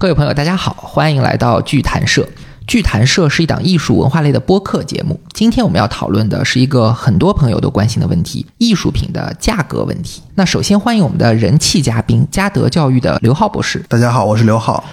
[0.00, 2.28] 各位朋友，大家好，欢迎来到剧谈社。
[2.68, 5.20] 剧谈社是一档艺术文化类的播客节目。
[5.32, 10.22] 今天我们要讨论的是一个很多朋友都关心的问题——艺术品的价格问题。
[10.36, 13.84] 那首先欢迎我们的人气嘉宾，嘉德教育的刘浩博士。
[13.88, 14.84] 大家好，我是刘浩。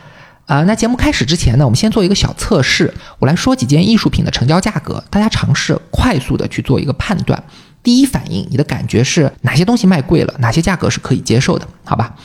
[0.47, 2.91] 啊，那节目开始之前呢，我们先做一个小测试。
[3.19, 7.43] 我来说几件艺术品的成交价格，大家尝试快速的去做一个判断。
[7.83, 11.67] 第一反应，你的感觉是哪些东西卖贵了，哪些价格是可以接受的？
[11.83, 12.15] 好吧。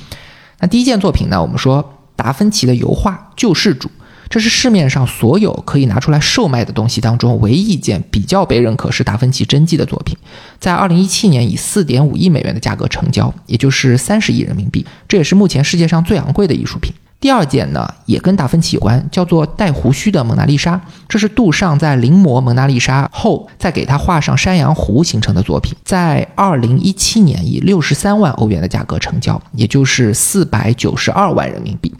[0.61, 1.97] 那第一件作品呢，我们说。
[2.21, 3.89] 达芬奇的油画《救世主》，
[4.29, 10.15] 这是市面上所有可以拿出来售卖的东西当中唯一一件比较被认可是达芬奇真迹的作品，
[10.59, 16.93] 在二零一七年以四点五亿美元的价格成交，也就是三十亿人民币，这也是目前世界上最昂贵的艺术品。
[17.19, 20.81] 第二件呢，也跟达芬奇有关，叫做带胡须的蒙娜丽莎。
[21.07, 31.93] 这是杜尚在临摹蒙娜丽莎后，再给他画上山羊胡形成的作品，在二零一七年以六十三万欧元的价格成交，也就是四百九十二万人民币。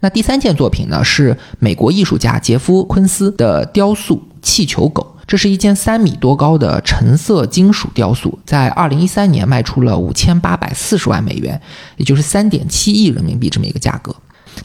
[0.00, 5.16] 那第三件作品呢，是美国艺术家杰夫·昆斯的雕塑气球狗。
[5.26, 11.60] 这是一件三米多高的橙色金属雕塑，在二零一三年卖出了五千八百四十万美元，
[11.96, 14.12] 也就是三点七亿人民币这么一个价格。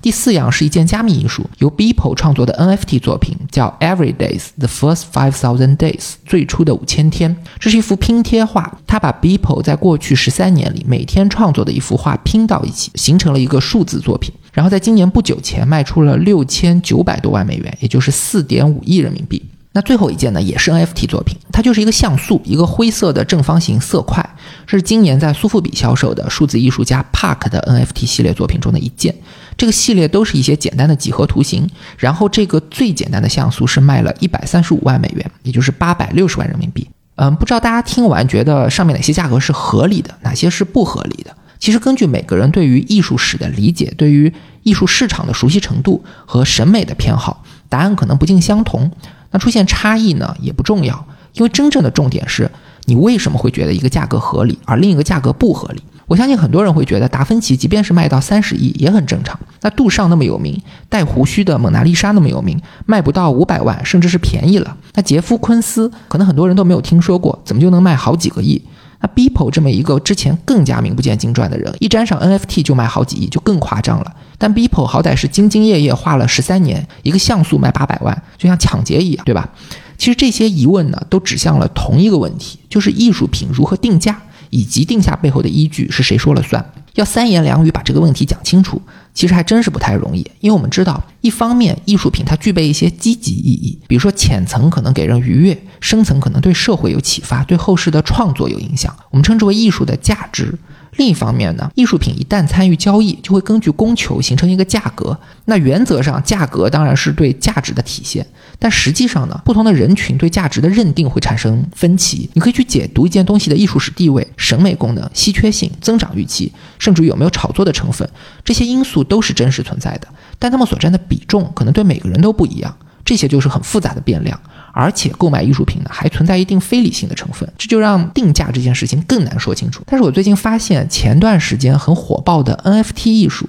[0.02, 7.36] 第四样是一件加密艺术，由 Beeple 创作的 NFT 作品，叫 Every Days the First Five Thousand Days，最初的五千天。
[7.60, 14.32] 这是一幅拼贴画，它把 Beeple 在过去十三年里每天创作的一幅画拼到一起，形成了一个数字作品。
[14.54, 19.44] 然后在今年不久前卖出了六千九百多万美元，也就是四点五亿人民币。
[19.74, 24.26] 那最后一件呢，也是 NFT 作品，它就是一个像素，一个灰色的正方形色块，
[24.66, 29.14] 是今年在苏富比销售的数字艺术家 Park 的 NFT 系列作品中的一件。
[29.58, 36.88] 这个系列都是一些简单的几何图形，然后这个最简单的像素是卖了一百三十五万美元，也就是八百六十万人民币。
[37.16, 41.34] 嗯，不知道大家听完觉得上面哪些价格是合理的，哪些是不合理的？
[41.58, 44.32] 其实根据每个人对于艺术史的理解，对于
[44.64, 48.92] 艺术市场的熟悉程度和审美的偏好，答案可能不尽相同。
[49.32, 52.52] 那出现差异呢也不重要，因为真正的重点是
[52.84, 55.82] 你为什么会觉得一个价格合理，而另一个价格不合理。
[56.08, 59.40] 我相信很多人会觉得达芬奇即便是卖到三十亿也很正常。
[59.62, 64.78] 那杜尚那么有名，带胡须的蒙娜丽莎那么有名，卖不到五百万甚至是便宜了。
[64.94, 68.62] 那杰夫昆斯可能很多人都没有听说过，怎么就能卖好几个亿？
[69.02, 74.16] 那 Beeple 这么一个之前更加名不见经传的人，一沾上 NFT 就卖好几亿，就更夸张了。
[74.38, 79.50] 但 Beeple 好歹是兢兢业业画了十三年，一个像素卖八百万，就像抢劫一样，对吧？
[79.98, 84.22] 其实这些疑问呢，都指向了同一个问题，就是艺术品如何定价。
[84.56, 86.66] 以及定下背后的依据是谁说了算？
[86.94, 88.82] 要三言两语把这个问题讲清楚，
[89.14, 90.20] 其实还真是不太容易。
[90.40, 100.58] 因为我们知道，一方面艺术品它具备一些积极意义，比如说浅层可能给人愉悦，深层可能对社会有启发，对后世的创作有影响，我们称之为艺术的价值。
[100.98, 105.18] 另一方面呢，艺术品一旦参与交易，就会根据供求形成一个价格。
[105.46, 108.26] 那原则上，价格当然是对价值的体现，
[108.58, 112.30] 但实际上呢，不同的人群对价值的认定会产生分歧。
[112.34, 118.10] 你可以去解读一件东西的艺术史地位、审美功能、稀缺性、增长预期，甚至有没有炒作的成分，
[118.44, 120.08] 这些因素都是真实存在的，
[120.40, 122.76] 但它们所占的比重可能对每个人都不一样。
[123.06, 124.38] 这些就是很复杂的变量。
[124.78, 129.82] 而且购买艺术品呢，还存在一定非理性的成分，这就让定价这件事情更难说清楚。
[129.88, 133.48] 但是我最近发现，前段时间很火爆的 NFT 艺术，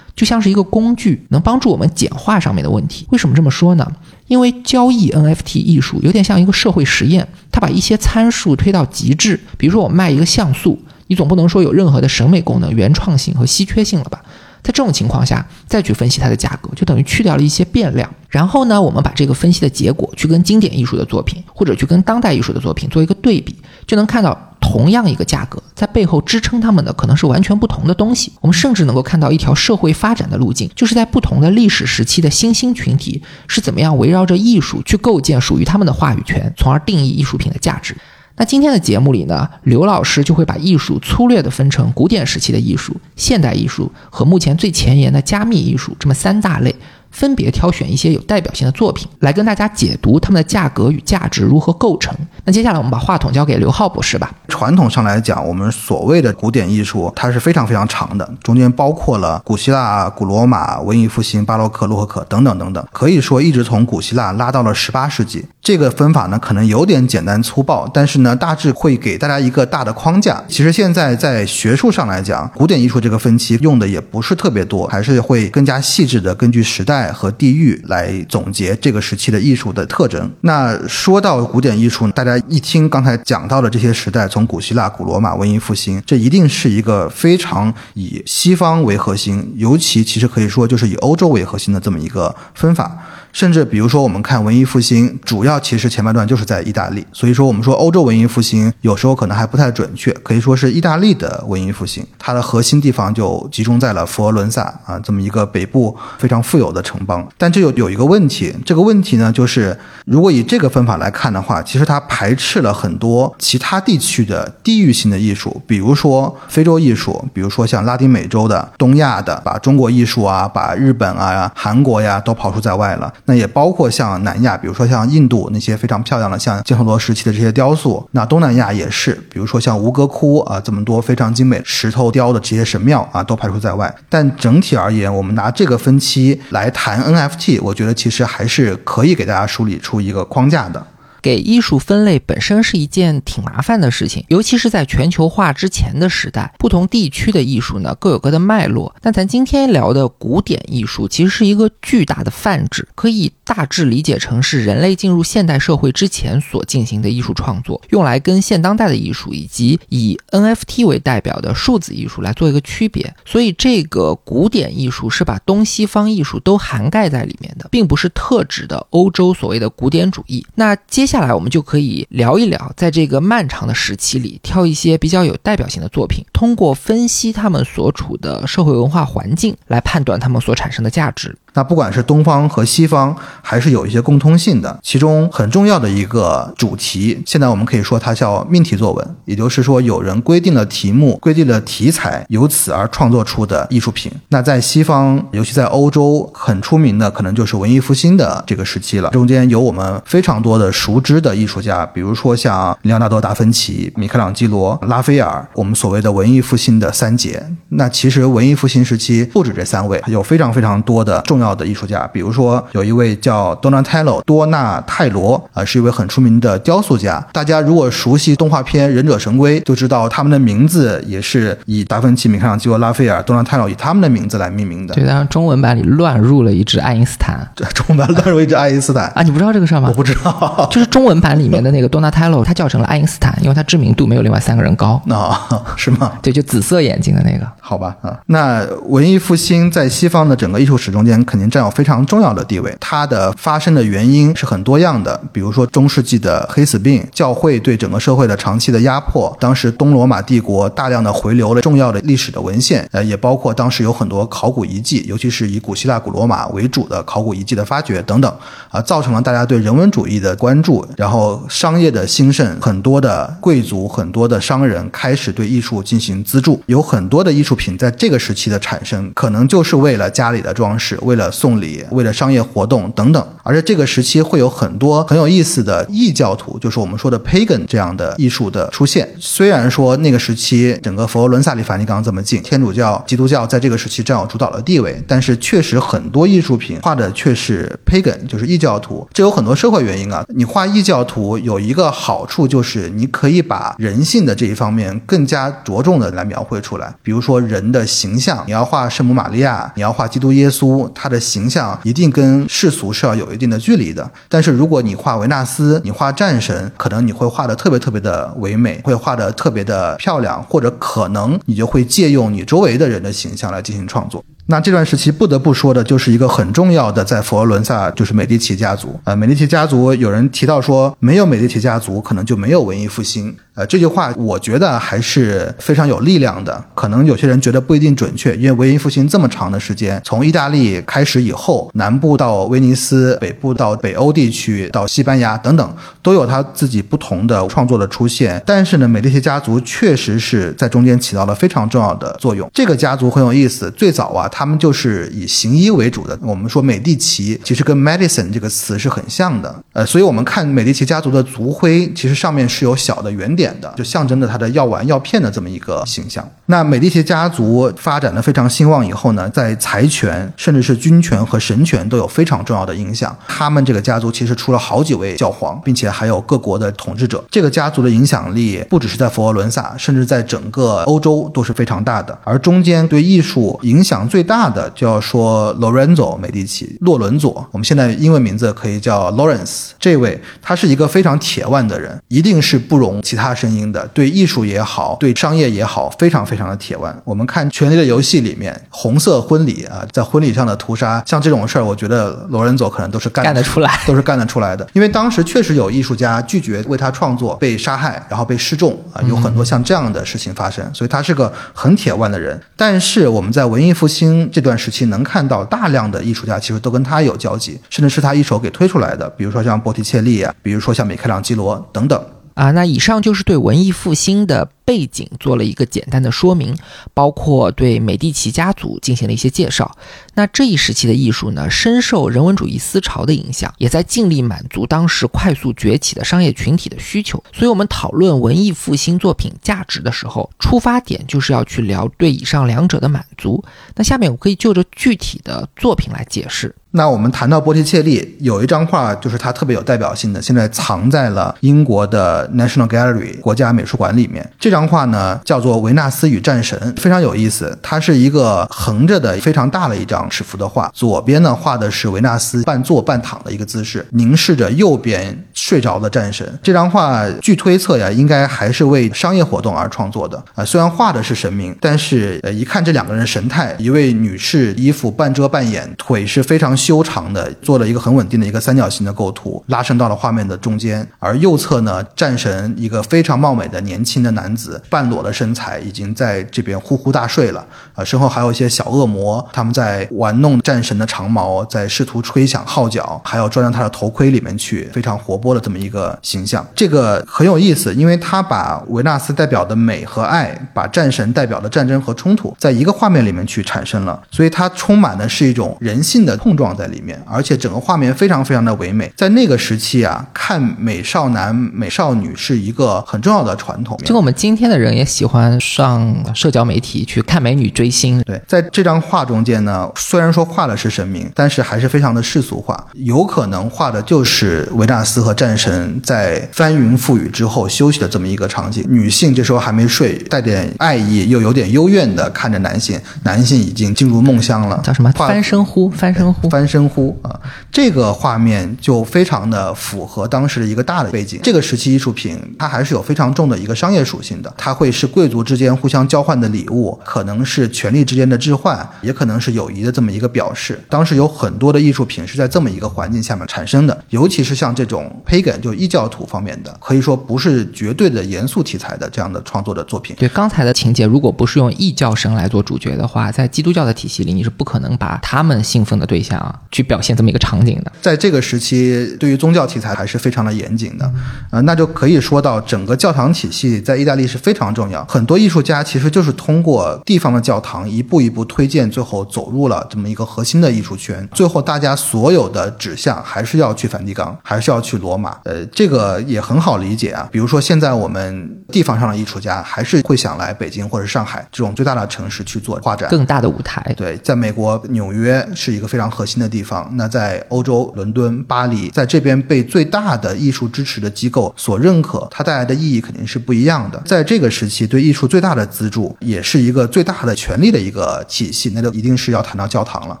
[0.16, 3.06] 就像是一个工具，能帮助我们简化上面的问题。
[3.10, 3.86] 为什么这么说呢？
[4.26, 9.38] 因为交易 NFT 艺术有点像一个社会实验，它把一些参数推到极致。
[9.56, 10.76] 比如说，我卖一个像素，
[11.06, 14.20] 你总不能说有任何的审美功能、原创性和稀缺性了吧？
[14.62, 18.08] 在这种情况下，再去分析它的价格，就等于去掉了一些变量。
[18.28, 23.56] 然后呢，我们把这个分析的结果去跟经典艺术的作品，或者去跟当代艺术的作品做一个对比，
[23.86, 28.32] 就能看到同样一个价格，在背后支撑它们的可能是完全不同的东西。
[28.40, 37.96] 我们甚至能够看到一条社会发展的路径，就是在不同的历史时期的新兴群体是怎么样围绕着艺术去构建属于他们的话语权，从而定义艺术品的价值。
[38.40, 46.74] 那今天的节目里呢，刘老师就会把艺术粗略地分成古典时期的艺术、现代艺术和目前最前沿的加密艺术这么三大类。
[47.10, 52.14] 分别挑选一些有代表性的作品来跟大家解读它们的价格与价值如何构成。
[52.44, 54.30] 那接下来我们把话筒交给刘浩博士吧。
[54.48, 65.46] 传统上来讲，我们所谓的古典艺术，它是非常非常长的，中间包括了古希腊、古罗马、文艺复兴、巴洛克、洛可可等等等等，可以说一直从古希腊拉到了十八世纪。
[65.62, 70.42] 这个分法呢，可能有点简单粗暴，但是呢，大致会给大家一个大的框架。
[70.48, 76.99] 其实现在在学术上来讲，古典艺术这个分期用的也不是特别多，还是会更加细致的根据时代。
[77.00, 80.30] 代和地域来总结这个时期的艺术的特征。
[80.42, 92.98] 那说到古典艺术，大家一听刚才讲到的这些时代，从古希腊、古罗马、文艺复兴，这一定是一个非常以西方为核心，尤其其实可以说就是以欧洲为核心的这么一个分法。
[93.32, 107.26] 甚至比如说，我们看文艺复兴，主要其实前半段就是在意大利，所以说我们说欧洲文艺复兴有时候可能还不太准确，可以说是意大利的文艺复兴，它的核心地方就集中在了佛罗伦萨啊这么一个北部非常富有的城邦。
[107.38, 123.12] 但这有有一个问题，这个问题呢，就是如果以这个分法来看的话，其实它排斥了很多其他地区的地域性的艺术，比如说非洲艺术，比如说像拉丁美洲的、东亚的，把中国艺术啊、把日本啊、韩国呀都刨除在外了。
[123.24, 128.08] 那也包括像南亚，比如说像印度那些非常漂亮的，像犍陀罗时期的这些雕塑。
[128.12, 133.94] 那东南亚也是，比如说像吴哥窟啊，这么多非常精美石头雕的这些神庙啊，都排除在外。
[134.08, 140.84] 但整体而言，我们拿这个分期来谈 NFT，我觉得其实还是可以给大家梳理出一个框架的。
[141.22, 148.94] 给艺术分类本身是一件挺麻烦的事情，尤其是在全球化之前的时代，不同地区的艺术呢各有各的脉络。
[149.00, 163.12] 但咱今天聊的古典艺术其实是一个巨大的泛指，可以大致理解成是人类进入现代社会之前所进行的艺术创作，用来跟现当代的艺术以及以 NFT 为代表的数字艺术来做一个区别。
[163.26, 170.46] 所以这个古典艺术是把东西方艺术都涵盖在里面的，并不是特指的欧洲所谓的古典主义。
[170.54, 181.36] 那接下来我们就可以聊一聊，在这个漫长的时期里，挑一些比较有代表性的作品，通过分析他们所处的社会文化环境，来判断他们所产生的价值。
[181.54, 184.78] 那不管是东方和西方，还是有一些共通性的。
[184.82, 194.12] 其中很重要的一个主题，现在我们可以说它叫命题作文，也就是说有人规定了题目，规定了题材，由此而创作出的艺术品。
[194.28, 199.10] 那在西方，尤其在欧洲，很出名的可能就是文艺复兴的这个时期了。
[199.10, 207.44] 中间有我们非常多的熟知的艺术家，比如说像里奥纳多·达芬奇、米开朗基罗、拉斐尔，我们所谓的文艺复兴的三杰。
[207.70, 211.39] 那其实文艺复兴时期不止这三位，有非常非常多的重。
[211.40, 217.26] 重要的艺术家，比如说有一位叫 Donatello 多纳泰罗啊，是一位很出名的雕塑家。
[217.32, 224.94] 大家如果熟悉动画片《忍者神龟》，就知道他们的名字也是以达芬奇、米开朗基罗、拉斐尔、多纳泰罗以他们的名字来命名的。
[224.94, 229.88] 对，当然中文版里乱入了一只爱因斯坦，对， 中文版乱入一只爱因斯坦啊，你不知道这个事儿吗？
[229.88, 235.00] 我不知道， 就是中文版里面的那个多纳泰罗，他叫成了爱因斯坦，因为他知名度没有另外三个人高。
[235.08, 236.12] 啊，是吗？
[236.20, 237.46] 对，就紫色眼睛的那个。
[237.60, 242.76] 好吧，啊，那文艺复兴在西方的整个艺术史中间肯定占有非常重要的地位。
[242.80, 258.36] 它的发生的原因是很多样的，比如说中世纪的黑死病、教会对整个社会的长期的压迫，当时东罗马帝国大量的回流了重要的历史的文献，呃，也包括当时有很多考古遗迹，尤其是以古希腊、古罗马为主的考古遗迹的发掘等等，
[258.70, 267.60] 啊，造成了大家对人文主义的关注，然后商业的兴盛，很多的贵族、很多的商人开始对艺术进行资助，有很多的艺术。
[267.60, 273.22] 品在这个时期的产生，可能就是为了家里的装饰，为了的送礼，为了商业活动等等。
[273.42, 279.06] 而且这个时期会有很多很有意思的异教徒，就是我们说的 pagan 这样的艺术的出现。
[279.18, 289.06] 虽然说那个时期整个佛罗伦萨离梵蒂冈这么近，天主教、基督教在这个时期占有主导的地位，但是确实很多艺术品画的却是 pagan，就是异教徒。
[289.12, 290.24] 这有很多社会原因啊。
[290.28, 297.40] 你画异教徒有一个好处，就是你可以把人性的这一方面更加着重的来描绘出来，比如说。
[297.50, 304.10] 人的形象，你要画圣母玛利亚，你要画基督耶稣，他的形象一定跟世俗是要有一定的距离的。
[304.28, 314.24] 但是如果你画维纳斯，你画战神，可能你会画的特别特别的唯美，会画的特别的漂亮，或者可能你就会借用你周围的人的形象来进行创作。
[314.46, 318.98] 那这段时期不得不说的就是一个很重要的，在佛罗伦萨就是美第奇家族。
[319.04, 323.36] 呃，美第奇家族有人提到说，没有美第奇家族，可能就没有文艺复兴。
[323.60, 326.64] 呃，这句话我觉得还是非常有力量的。
[326.74, 338.42] 可能有些人觉得不一定准确，因为文艺复兴这么长的时间，从意大利开始以后，南部到威尼斯，北部到北欧地区，到西班牙等等，都有他自己不同的创作的出现。
[338.46, 342.50] 但是呢，美第奇家族确实是在中间起到了非常重要的作用。
[342.54, 346.18] 这个家族很有意思，最早啊，他们就是以行医为主的。
[346.22, 349.54] 我们说美第奇其实跟 medicine 这个词是很像的。
[349.74, 353.49] 呃，所以我们看美第奇家族的族徽，其实上面是有小的圆点。
[353.76, 356.28] 就象征着他的药丸药片的这么一个形象。
[356.50, 363.16] 那美第奇家族发展的非常兴旺以后呢，在财权甚至是军权和神权都有非常重要的影响。
[363.28, 367.24] 他们这个家族其实出了好几位教皇，并且还有各国的统治者。
[367.30, 372.18] 这个家族的影响力不只是在佛罗伦萨，甚至在整个欧洲都是非常大的。
[372.24, 377.46] 而中间对艺术影响最大的，就要说 Lorenzo 美第奇，洛伦佐。
[377.52, 379.68] 我们现在英文名字可以叫 Lawrence。
[379.78, 383.86] 这位他是一个非常铁腕的人，一定是不容其他声音的。
[383.94, 386.96] 对艺术也好，对商业也好，非常非常的铁腕。
[387.04, 394.66] 我们看《权力的游戏》里面红色婚礼啊，在婚礼上的屠杀，像这种事儿，我觉得罗仁佐可能都是干干得出来， 都是干得出来的。
[394.72, 400.64] 因为当时确实有艺术家拒绝为他创作，被杀害，然后被示众啊，有很多像这样的事情发生。
[400.72, 402.40] 所以他是个很铁腕的人。
[402.56, 409.08] 但是我们在文艺复兴这段时期能看到大量的艺术家其实都跟他有交集，甚至是他一手给推出来的。
[409.10, 412.00] 比如说像波提切利啊，比如说像米开朗基罗等等。
[412.34, 416.56] 啊，那以上就是对文艺复兴的背景做了一个简单的说明，
[416.94, 419.76] 包括对美第奇家族进行了一些介绍。
[420.14, 427.20] 那这一时期的艺术呢，深受人文主义思潮的影响，也在尽力满足当时快速崛起的商业群体的需求。
[427.32, 433.42] 所以，我们讨论文艺复兴作品价值的时候，出发点就是要去聊对以上两者的满足。
[433.74, 436.54] 那下面我可以就着具体的作品来解释。
[436.72, 444.32] 那我们谈到波提切利，有一张画就是他特别有代表性的，现在藏在了英国的 National Gallery 国家美术馆里面。
[444.38, 447.58] 这张张画呢叫做《维纳斯与战神》，非常有意思。
[447.62, 456.38] 它是一个横着的非常大的一张尺幅的画，左边呢画的是维纳斯半坐半躺的一个姿势，凝视着右边睡着的战神。
[456.42, 460.44] 这张画据推测呀，应该还是为商业活动而创作的啊。
[460.44, 466.50] 虽然画的是神明，但是呃一看这两个人神态，一位女士衣服半遮半掩，腿是非常。
[466.60, 470.86] 修长的做了一个很稳定的一个三角形的构图，拉伸到了画面的中间。
[470.98, 477.44] 而右侧呢，战神一个非常貌美的年轻的男子，半裸的身材已经在这边呼呼大睡了。
[477.74, 486.46] 啊，身后还有一些小恶魔，他们在玩弄战神的长矛，在试图吹响号角，还要钻到他的头盔里面去，非常活泼的这么一个形象。
[486.54, 496.50] 这个很有意思，因为他把维纳斯代表的美和爱，把战神代表的战争和冲突，在一个画面里面去产生了，所以它充满的是一种人性的碰撞。
[496.50, 498.92] 在里面，而且整个画面非常非常的唯美。
[498.96, 503.78] 在那个时期啊，看美少男、美少女是一个很重要的传统。
[503.78, 508.02] 就跟我们今天的人也喜欢上社交媒体去看美女追星。
[508.02, 518.64] 对，在这张画中间呢，虽然说画的是神明，但是还是非常的世俗化，有可能画的就是维纳斯和战神在翻云覆雨之后休息的这么一个场景。
[518.68, 524.60] 女性这时候还没睡，带点爱意又有点幽怨的看着男性，男性已经进入梦乡了。
[524.64, 524.90] 叫什么？
[524.92, 526.28] 翻身呼，翻身呼。
[526.28, 527.20] 翻身呼啊，
[527.50, 531.20] 这个画面就非常的符合当时的一个大的背景。
[531.22, 540.60] 这个时期艺术品它还是有非常重的一个商业属性的，它会是贵族之间互相交换的礼物，可能是权力之间的置换，也可能是友谊的这么一个表示。
[540.68, 549.96] 当时有很多的艺术品是在这么一个环境下面产生的，尤其是像这种 pagan 就异教徒方面的，可以说不是绝对的严肃题材的这样的创作的作品。
[549.98, 556.20] 对刚才的情节，如果不是用异教神来做主角的话，在基督教的体系里，你是不可能把他们信奉的对象。
[556.50, 560.84] 去表现这么一个场景的，在这个时期，对于宗教题材还是非常的严谨的，
[561.30, 564.84] 啊，那就可以说到整个教堂体系在意大利是非常重要。
[564.84, 571.08] 很多艺术家其实就是通过地方的教堂一步一步推荐，最后走入了这么一个核心的艺术圈。
[571.12, 575.16] 最后大家所有的指向还是要去梵蒂冈，还是要去罗马。
[575.24, 577.08] 呃，这个也很好理解啊。
[577.10, 583.74] 比如说现在我们地方上的艺术家还是会想来北京或者上海这种最大的城市去做画展，更大的舞台。
[583.76, 586.20] 对，在美国纽约是一个非常核心。
[586.20, 593.82] 的地方，那在欧洲伦敦、巴黎，在这边被最大的艺术支持的机构所认可，它带来的意义肯定是不一样的。
[593.86, 600.00] 在在这个时期，对艺术最大的资助，也是一个最大的权力的一个体系，那就一定是要谈到教堂了。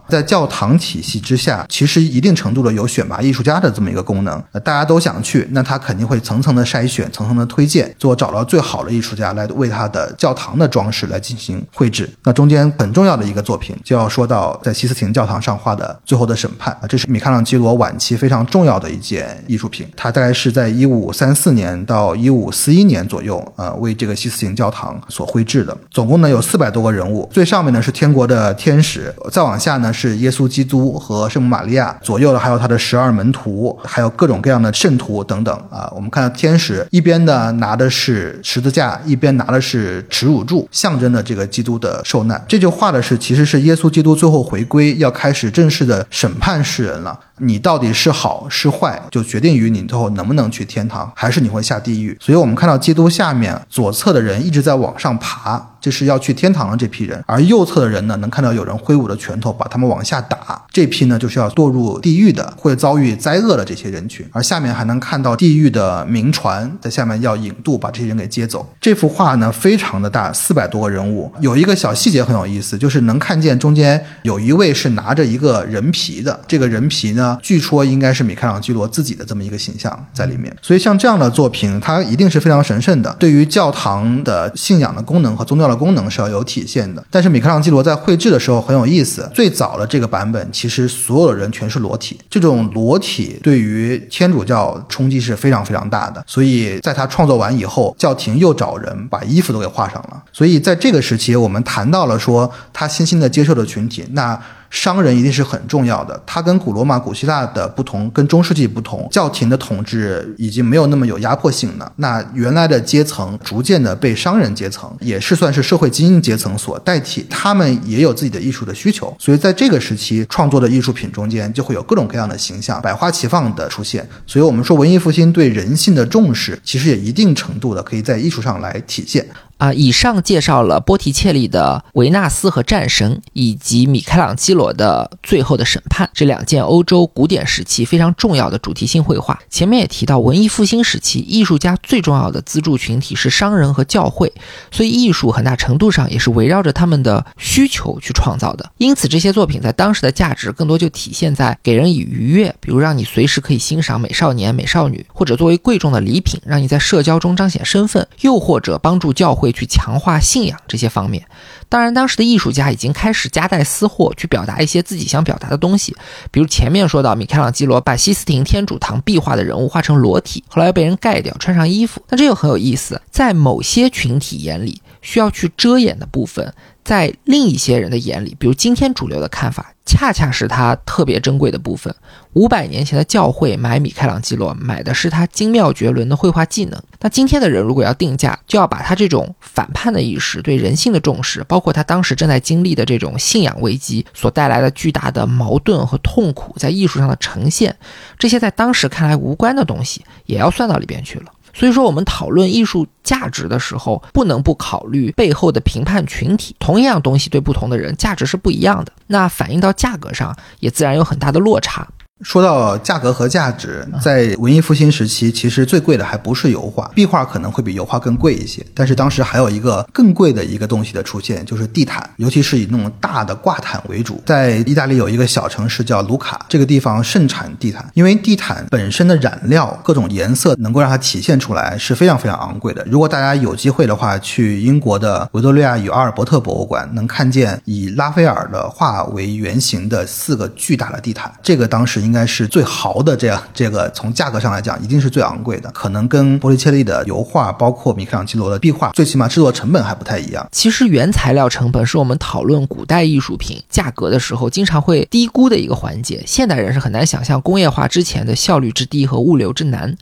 [0.08, 4.42] 在教堂体系之下，其实一定程度的有选拔艺术家的这么一个功能。
[4.64, 12.08] 大家都想去，那他肯定会层层的筛选，层层的推荐，最后找到最好的艺术家来为他的教堂的装饰来进行绘制。
[12.24, 16.00] 那中间很重要的一个作品，就要说到在西斯廷教堂上画的。
[16.06, 19.86] 最后的审判啊，这是米开朗基罗晚期非常重要的一件艺术品。
[19.94, 25.76] 他大概是在一五三四年到一五四一年左右，呃，为这个西斯廷教堂所绘制的。
[25.90, 35.90] 总共呢有四百多个人物，最上面呢是天国的天使，再往下呢是耶稣基督和圣母玛利亚，左右呢还有他的十二门徒，还有各种各样的圣徒等等啊。
[35.94, 42.44] 我们看到天使一边呢拿的是十字架，一边拿的是耻辱柱，象征的这个基督的受难。
[42.46, 46.06] 这就画的是其实是耶稣基督最后回归，要开始正式的。
[46.10, 52.14] 审判世人了，你到底是好是坏，就决定于你最后能不能去天堂，还是你会下地狱。
[52.20, 55.69] 所以，我们看到基督下面左侧的人一直在往上爬。
[55.80, 64.26] 这是要去天堂的这批人；而右侧的人呢，能看到有人挥舞着拳头把他们往下打，这批呢就是要堕入地狱的，会遭遇灾厄的这些人群。
[64.32, 68.68] 而下面还能看到地狱的冥船在下面要引渡，把这些人给接走。
[68.80, 80.54] 这幅画呢非常的大，四百多个人物，有一个小细节很有意思，就是能看见中间有一位是拿着一个人皮的，这个人皮呢，据说应该是米开朗基罗自己的这么一个形象在里面。
[80.60, 87.04] 所以像这样的作品，它一定是非常神圣的，对于教堂的信仰的功能和宗教功能是要有体现的。
[87.10, 96.22] 但是米开朗基罗在绘制的时候很有意思，最早的这个版本其实所有的人全是裸体，这种裸体对于天主教冲击是非常非常大的。
[96.26, 100.22] 所以在他创作完以后，教廷又找人把衣服都给画上了。
[100.32, 104.40] 所以在这个时期，我们谈到了说他新兴的接受的群体，那。
[104.70, 111.92] 商人一定是很重要的，它跟古罗马、古希腊的不同，跟中世纪不同，教廷的统治已经没有那么有压迫性了。
[111.96, 124.08] 那原来的阶层逐渐的被商人阶层，也是算是社会精英阶层所代替，他们也有自己的艺术的需求，所以在这个时期创作的艺术品中间，就会有各种各样的形象，百花齐放的出现。
[124.26, 129.26] 所以我们说文艺复兴对人性的重视，其实也一定程度的可以在艺术上来体现。
[129.60, 139.38] 啊，以上介绍了波提切利的《维纳斯和战神》，以及米开朗基罗的《最后的审判》这两件欧洲古典时期非常重要的主题性绘画。
[139.50, 144.32] 前面也提到，文艺复兴时期艺术家最重要的资助群体是商人和教会，
[144.70, 148.72] 所以艺术很大程度上也是围绕着他们的需求去创造的。
[148.78, 159.49] 因此，这些作品在当时的价值更多就体现在给人以愉悦，比如让你随时可以欣赏美少年、美少女，或者作为贵重的礼品，让你在社交中彰显身份，又或者帮助教会。
[159.52, 161.24] 去强化信仰这些方面，
[161.68, 165.96] 当然，当时的艺术家已经开始夹带私货，去表达一些自己想表达的东西。
[166.30, 172.02] 比如前面说到，米开朗基罗把西斯廷天主堂壁画的人物画成裸体，后来又被人盖掉，穿上衣服。
[172.08, 176.52] 那这又很有意思，在某些群体眼里需要去遮掩的部分。
[176.90, 181.94] 在另一些人的眼里，比如今天主流的看法，恰恰是他特别珍贵的部分。
[182.32, 186.82] 五百年前的教会买米开朗基罗，买的是他精妙绝伦的绘画技能。
[186.98, 197.72] 那今天的人如果要定价，就要把他这种反叛的意识、对人性的重视，包括他当时正在经历的这种信仰危机所带来的巨大的矛盾和痛苦，在艺术上的呈现，
[198.18, 201.26] 这些在当时看来无关的东西，也要算到里边去了。
[201.52, 206.54] 所以说，我们讨论艺术价值的时候，不能不考虑背后的评判群体。
[206.58, 208.92] 同一样东西对不同的人，价值是不一样的。
[209.08, 211.86] 那反映到价格上，也自然有很大的落差。
[212.22, 218.64] 说到价格和价值，在文艺复兴时期，其实最贵的还不是油画，壁画可能会比油画更贵一些。
[218.74, 224.22] 但是当时还有一个更贵的一个东西的出现，就是地毯，尤其是以那种大的挂毯为主。
[224.26, 232.86] 在意大利有一个小城市叫卢卡，这个地方盛产地毯，因为地毯本身的染料各种颜色能够让它体现出来是非常非常昂贵的。
[232.90, 250.44] 如果大家有机会的话，去英国的维多利亚与阿尔伯特博物馆，能看见以拉斐尔的画为原型的四个巨大的地毯，这个当时应应该是最豪的，这样这个从价格上来讲，一定是最昂贵的，可能跟波利切利的油画，包括米开朗基罗的壁画，最起码制作成本还不太一样。
[250.50, 259.96] 其实原材料成本是我们讨论古代艺术品价格的时候经常会低估的一个环节，现代人是很难想象工业化之前的效率之低和物流之难。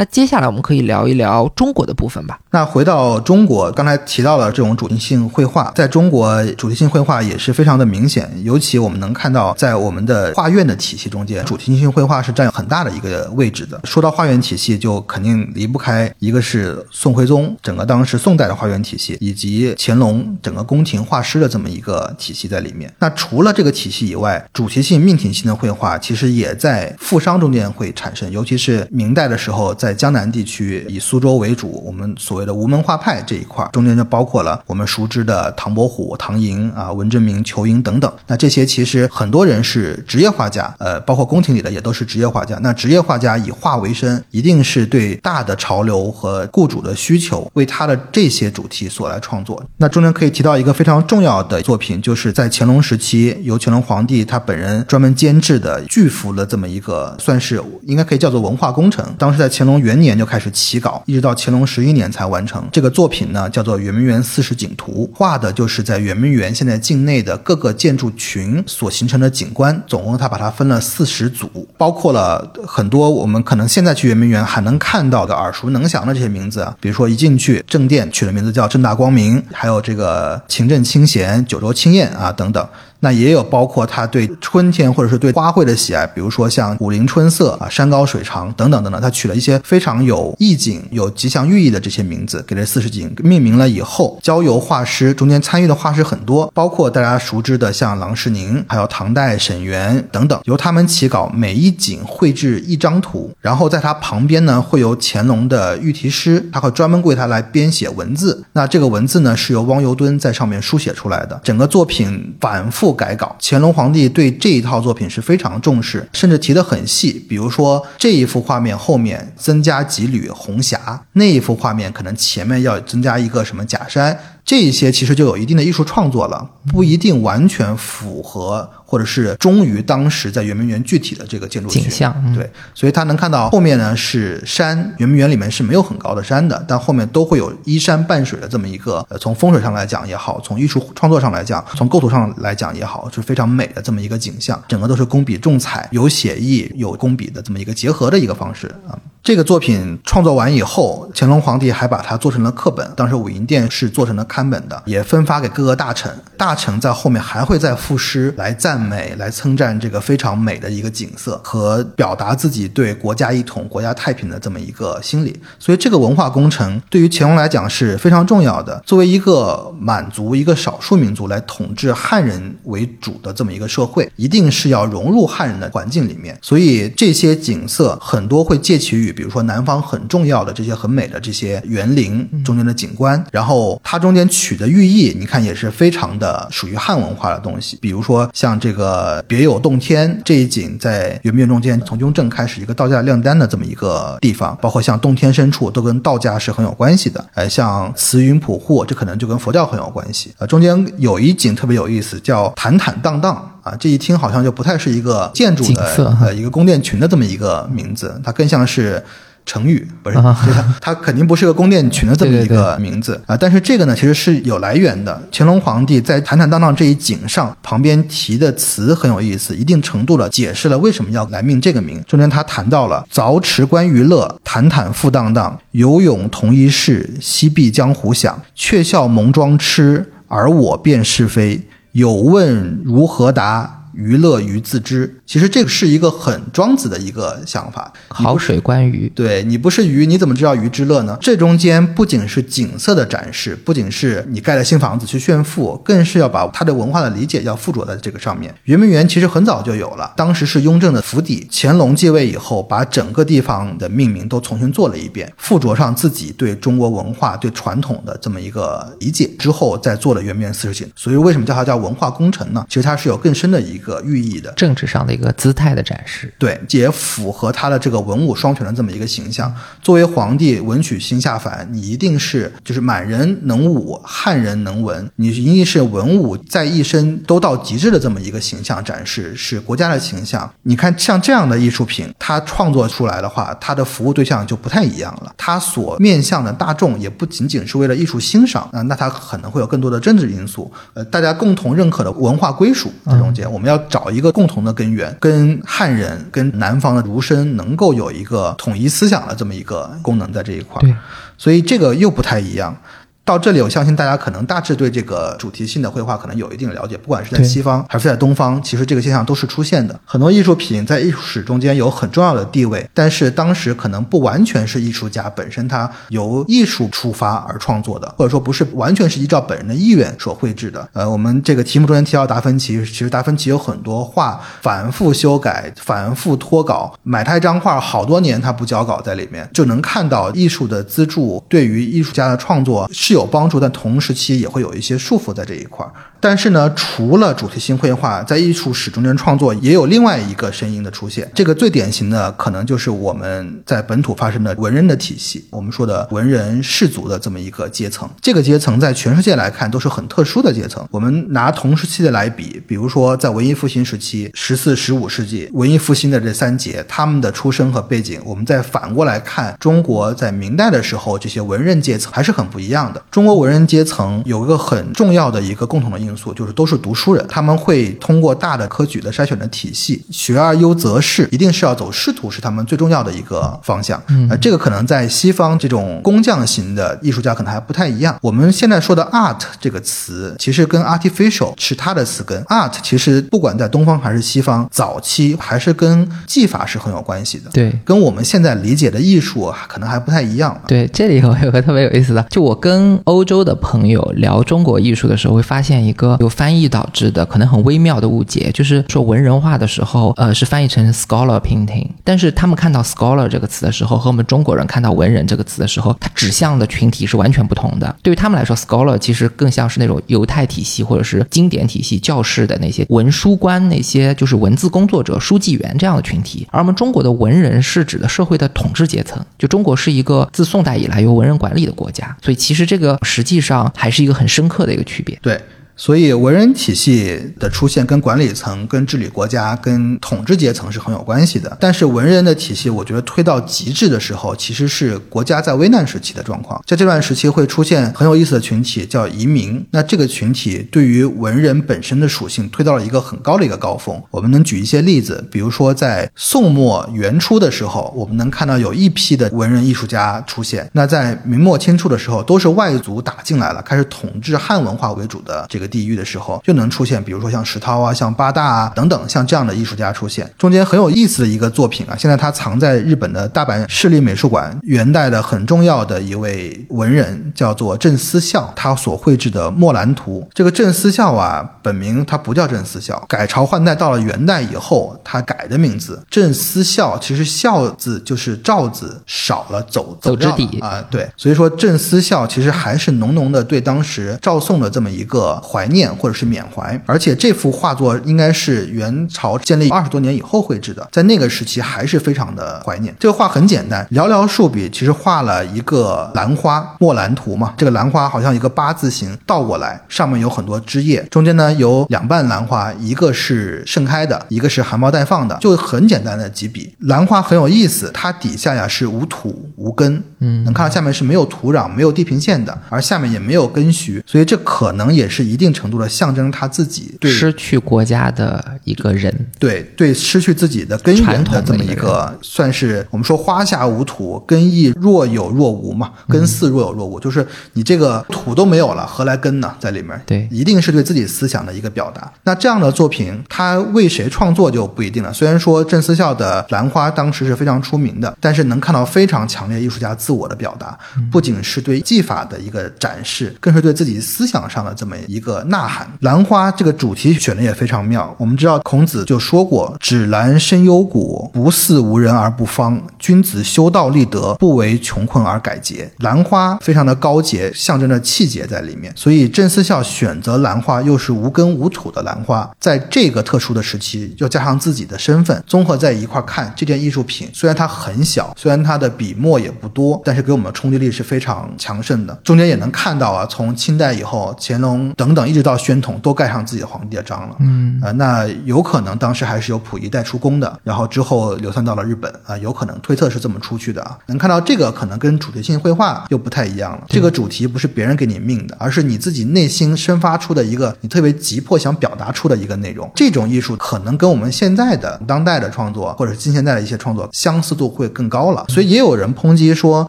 [0.00, 2.40] 那接下来我们可以聊一聊中国的部分吧。
[2.52, 8.26] 那回到中国，刚才提到了这种主题性绘画，在中国主题性绘画也是非常的明显。
[8.42, 13.78] 尤其我们能看到，在我们的画院的体系中间，主题性绘画是占有很大的一个位置的。
[13.84, 22.90] 说到画院体系，就肯定离不开一个是宋徽宗整个当时宋代的画院体系，以及乾隆整个宫廷画师的这么一个体系在里面。
[23.00, 29.74] 那除了这个体系以外，主题性命题性的绘画其实也在富商中间会产生，尤其是明代的时候。
[29.74, 38.12] 在在江南地区以苏州为主，我们所谓的无门画派这一块，中间就包括了我们熟知的唐伯虎、唐寅啊、文征明、仇英等等。
[38.28, 42.56] 那这些其实很多人是职业画家，呃，包括宫廷里的也都是职业画家。
[42.62, 49.60] 那职业画家以画为生，一定是对大的潮流和雇主的需求，为他的这些主题所来创作。
[49.78, 59.04] 那中间可以提到一个非常重要的作品，就是在乾隆时期由乾隆皇帝他本人专门监制的巨幅的这么一个，算是应该可以叫做文化工程。
[59.18, 59.69] 当时在乾隆。
[59.70, 62.68] 隆元年就开始起稿，一直到乾隆十一年才完成。
[62.72, 69.80] 这个作品呢，叫做《圆明园四十景图》，画的就是在圆明园现在境内的各个建筑群所形成的景观。
[69.86, 82.66] 总共他把它分了四十组，包括了很多我们可能现在去圆明园还能看到的耳熟能详的这些名字啊，比如说一进去正殿取的名字叫正大光明，还有这个勤政清闲、九州清晏啊等等。
[83.00, 108.44] 那也有包括他对春天或者是对花卉的喜爱，比如说像武陵春色啊、山高水长等等等等，他取了一些非常有意境、有吉祥寓意的这些名字，给这四十景命名了以后，交由画师中间参与的画师很多，包括大家熟知的像郎世宁，还有唐代沈园等等，由他们起稿，每一景绘制一张图，然后在它旁边呢会有乾隆的御题诗，他会专门为他来编写文字。
[108.52, 113.36] 那这个文字呢是由汪尤敦在上面书写出来的，整个作品反复改稿。
[113.40, 117.24] 乾隆皇帝对这一套作品是非常重视，甚至提得很细。
[117.28, 124.18] 比如说这一幅画面后面增加几缕红霞，那一幅画面可能前面要增加一个什么假山，
[124.50, 148.98] 这些其实就有一定的艺术创作了，不一定完全符合或者是忠于当时在圆明园具体的这个建筑学景象嗯对，所以他能看到后面呢是山，圆明园里面是没有很高的山的，但后面都会有依山傍水的这么一个，呃，从风水上来讲也好，从艺术创作上来讲，从构图上来讲也好，是非常美的这么一个景象，整个都是工笔重彩，有写意有工笔的这么一个结合的一个方式啊。
[149.22, 156.10] 这个作品创作完以后，乾隆皇帝还把它做成了课本，当时武英殿是做成了刊本的，也分发给各个大臣。
[156.38, 165.38] 大臣在后面还会再赋诗来赞美、来称赞这个非常美的一个景色，和表达自己对国家一统、国家太平的这么一个心理。
[165.58, 168.82] 所以，这个文化工程对于乾隆来讲是非常重要的。
[168.86, 176.38] 作为一个满族、一个少数民族来统治汉人为主的这么一个社会，一定是要融入汉人的环境里面。
[176.40, 187.78] 所以，这些景色很多会借其于，比如说南方很重要的这些很美的这些园林中间的景观，然后它中间取的寓意，你看也是非常的属于汉文化的东西。
[187.80, 197.24] 比如说像这个别有洞天这一景，在圆明园中间从雍正开始一个道家炼丹的这么一个地方，包括像洞天深处都跟道家是很有关系的。
[197.34, 200.32] 呃，像慈云普护，这可能就跟佛教很有关系。
[200.38, 203.46] 呃，中间有一景特别有意思，叫坦坦荡荡。
[203.62, 209.02] 啊，这一听好像就不太是一个建筑的呃一个宫殿群的这么一个名字，它更像是。
[209.46, 213.34] 成语不是，啊它它肯定不是个宫殿群的这么一个名字啊。
[213.34, 215.20] 但是这个呢，其实是有来源的。
[215.32, 222.00] 乾隆皇帝在坦坦荡荡这一景上旁边提的词很有意思，一定程度的解释了为什么要来命这个名。
[222.06, 231.60] 中间他谈到了凿池观鱼乐，坦坦复荡荡，游泳同一事，西壁江湖响，却笑蒙庄痴，而我辨是非。
[232.00, 233.79] 有问如何答？
[233.94, 235.20] 娱乐于自知。
[235.26, 237.92] 其实这个是一个很庄子的一个想法。
[238.08, 241.16] 好水观鱼，对你不是鱼，你怎么知道鱼之乐呢？
[241.20, 248.54] 这中间不仅是景色的展示，不仅是你盖了新房子去炫富，更是要把他的文化的理解要附着在这个上面。
[248.64, 260.90] 圆明园其实很早就有了，当时是雍正的府邸，乾隆继位以后，把整个地方的命名都重新做了一遍，附着上自己对中国文化、对传统的这么一个理解之后，再做了圆明园四十景。
[260.96, 262.64] 所以为什么叫它叫文化工程呢？
[262.68, 264.52] 其实它是有更深的一个寓意的。
[264.52, 266.32] 政治上的一个姿态的展示。
[266.38, 269.52] 对，也符合他的这个文武双全的这么一个形象。
[269.82, 280.48] 作为皇帝，文曲星下凡，你一定是就是满人能武，汉人能文，你一定是文武在一身都到极致的这么一个形象展示，是国家的形象。
[280.62, 285.32] 你看，像这样的艺术品，它创作出来的话，它的服务对象就不太一样了。
[285.36, 300.96] 它所面向的大众也不仅仅是为了艺术欣赏啊、那它可能会有更多的政治因素，呃，大家共同认可的文化归属这中间，我们要找一个共同的根源，跟汉人、跟南方的儒生能够有一个统一思想的这么一个功能在这一块儿。
[301.38, 302.76] 所以这个又不太一样。
[303.24, 309.98] 到这里，我相信大家可能大致对这个主题性的绘画可能有一定的了解，不管是在西方还是在东方，其实这个现象都是出现的。
[310.04, 320.88] 很多艺术品在艺术史中间有很重要的地位，但是当时可能不完全是艺术家本身他由艺术出发而创作的，或者说不是完全是依照本人的意愿所绘制的。
[320.92, 335.90] 呃，我们这个题目中间提到达芬奇，其实达芬奇有很多画反复修改、反复脱稿，买他一张画好多年他不交稿在里面，就能看到艺术的资助对于艺术家的创作是有帮助，但同时期也会有一些束缚在这一块儿。
[336.20, 341.30] 但是呢，除了主题性绘画，在艺术史中间创作也有另外一个声音的出现。
[341.34, 348.08] 这个最典型的可能就是我们在本土发生的文人的体系，我们说的文人士族的这么一个阶层。
[348.20, 350.86] 这个阶层在全世界来看都是很特殊的阶层。
[350.90, 363.02] 我们拿同时期的来比，比如说在文艺复兴时期，十四、十五世纪文艺复兴的这三杰，他们的出身和背景，我们再反过来看中国在明代的时候，这些文人阶层还是很不一样的。
[363.10, 374.02] 中国文人阶层有一个很重要的一个共同的因因素，就是都是读书人，他们会通过大的科举的筛选的体系，学而优则仕，一定是要走仕途，是他们最重要的一个方向。
[374.28, 378.18] 呃，这个可能在西方这种工匠型的艺术家可能还不太一样。
[378.20, 382.42] 我们现在说的 art 这个词，其实跟 artificial 是它的词根。
[382.44, 387.50] art 其实不管在东方还是西方，早期还是跟技法是很有关系的。
[387.52, 390.60] 对，跟我们现在理解的艺术啊可能还不太一样。
[390.66, 407.94] 对，这里我有个特别有意思的，就我跟欧洲的朋友聊中国艺术的时候，会发现一个个有翻译导致的可能很微妙的误解，就是说文人画的时候，呃，是翻译成 scholar painting，但是他们看到 scholar 这个词的时候，和我们中国人看到文人这个词的时候，它指向的群体是完全不同的。
[408.02, 419.22] 对于他们来说，scholar 其实更像是那种犹太体系或者是经典体系教士的那些文书官，那些就是文字工作者、书记员这样的群体，而我们中国的文人是指的社会的统治阶层。
[419.38, 425.18] 就中国是一个自宋代以来由文人管理的国家，所以其实这个实际上还是一个很深刻的一个区别。
[425.22, 425.40] 对。
[425.80, 431.56] 所以文人体系的出现跟管理层、跟治理国家、跟统治阶层是很有关系的。
[431.58, 436.62] 但是文人的体系，我觉得推到极致的时候，其实是国家在危难时期的状况。
[436.66, 439.66] 在这段时期会出现很有意思的群体，叫移民。
[439.70, 443.98] 那这个群体对于文人本身的属性推到了一个很高的一个高峰。
[444.10, 450.68] 我们能举一些例子，比如说在宋末元初的时候，我们能看到有一批的文人艺术家出现。
[450.74, 455.69] 那在明末清初的时候，都是外族打进来了，开始统治汉文化为主的这个。
[455.70, 460.30] 地域的时候，就能出现，比如说像石涛啊、像八大啊等等，像这样的艺术家出现。
[460.36, 464.58] 中间很有意思的一个作品啊，现在它藏在日本的大阪市立美术馆。
[464.64, 470.26] 元代的很重要的一位文人叫做郑思孝，他所绘制的《墨兰图》。
[470.34, 476.98] 这个郑思孝啊，本名他不叫郑思孝，改朝换代到了元代以后，他改的名字郑思孝。
[476.98, 480.84] 其实“孝”字就是赵字少了，走走之底啊。
[480.90, 485.70] 对，所以说郑思孝其实还是浓浓的对当时赵宋的这么一个怀。
[485.70, 492.92] 念或者是缅怀，而且这幅画作应该是元朝建立二十多年以后绘制的，在那个时期还是非常的怀念。
[492.98, 497.54] 这个画很简单，寥寥数笔，其实画了一个兰花墨兰图嘛。
[497.56, 506.74] 这个兰花好像一个八字形倒过来，上面有很多枝叶，中间呢有两瓣兰花，一个是盛开的，一个是含苞待放的，就很简单的几笔。
[506.80, 515.49] 兰花很有意思，它底下呀是无土无根，嗯，能看到下面是没有土壤、没有地平线的，而下面也没有根须，所以这可能也是一定。
[515.52, 529.54] 程度的象征他自己对失去国家的一个人，对对，失去自己的根源的这么一个，算是我们说花下无土，根亦若有若无嘛，根似若有若无，就是你这个土都没有了，何来根呢？
[529.58, 532.12] 在里面，对，一定是对自己思想的一个表达。
[532.24, 535.12] 那这样的作品，他为谁创作就不一定了。
[535.12, 540.78] 虽然说郑思孝的兰花当时是非常出名的，但是能看到非常强烈艺术家自我的表达，
[541.10, 545.29] 不仅是对技法的一个展示，更是对自己思想上的这么一个。
[545.48, 548.14] 呐喊，兰花这个主题选的也非常妙。
[548.18, 552.80] 我们知道孔子就说过：“芷兰深幽谷，不似无人而不芳。
[552.98, 558.92] 君子修道立德，不为穷困而改节。”兰花非常的高洁，象征着气节在里面。
[558.96, 567.28] 所以郑思孝选择兰花，又是无根无土的兰花，在这个特殊的时期，又加上自己的身份，综合在一块看这件艺术品。
[567.32, 572.18] 虽然它很小，虽然它的笔墨也不多，但是给我们的冲击力是非常强盛的。
[572.24, 575.19] 中间也能看到啊，从清代以后，乾隆等等。
[575.28, 583.98] 一直到宣统都盖上自己的皇帝的章了，嗯，呃，那有可能当时还是由溥仪带出宫的，然后之后流散到了日本啊，有可能推测是这么出去的啊。
[584.06, 592.90] 能看到这个可能跟主题性绘画又不太一样了，这个主题不是别人给你命的，而是你自己内心生发出的一个你特别急迫想表达出的一个内容。
[592.94, 598.44] 这种艺术可能跟我们现在的当代的创作或者是近现代的一些创作相似度会更高了。
[598.48, 599.88] 所以也有人抨击说，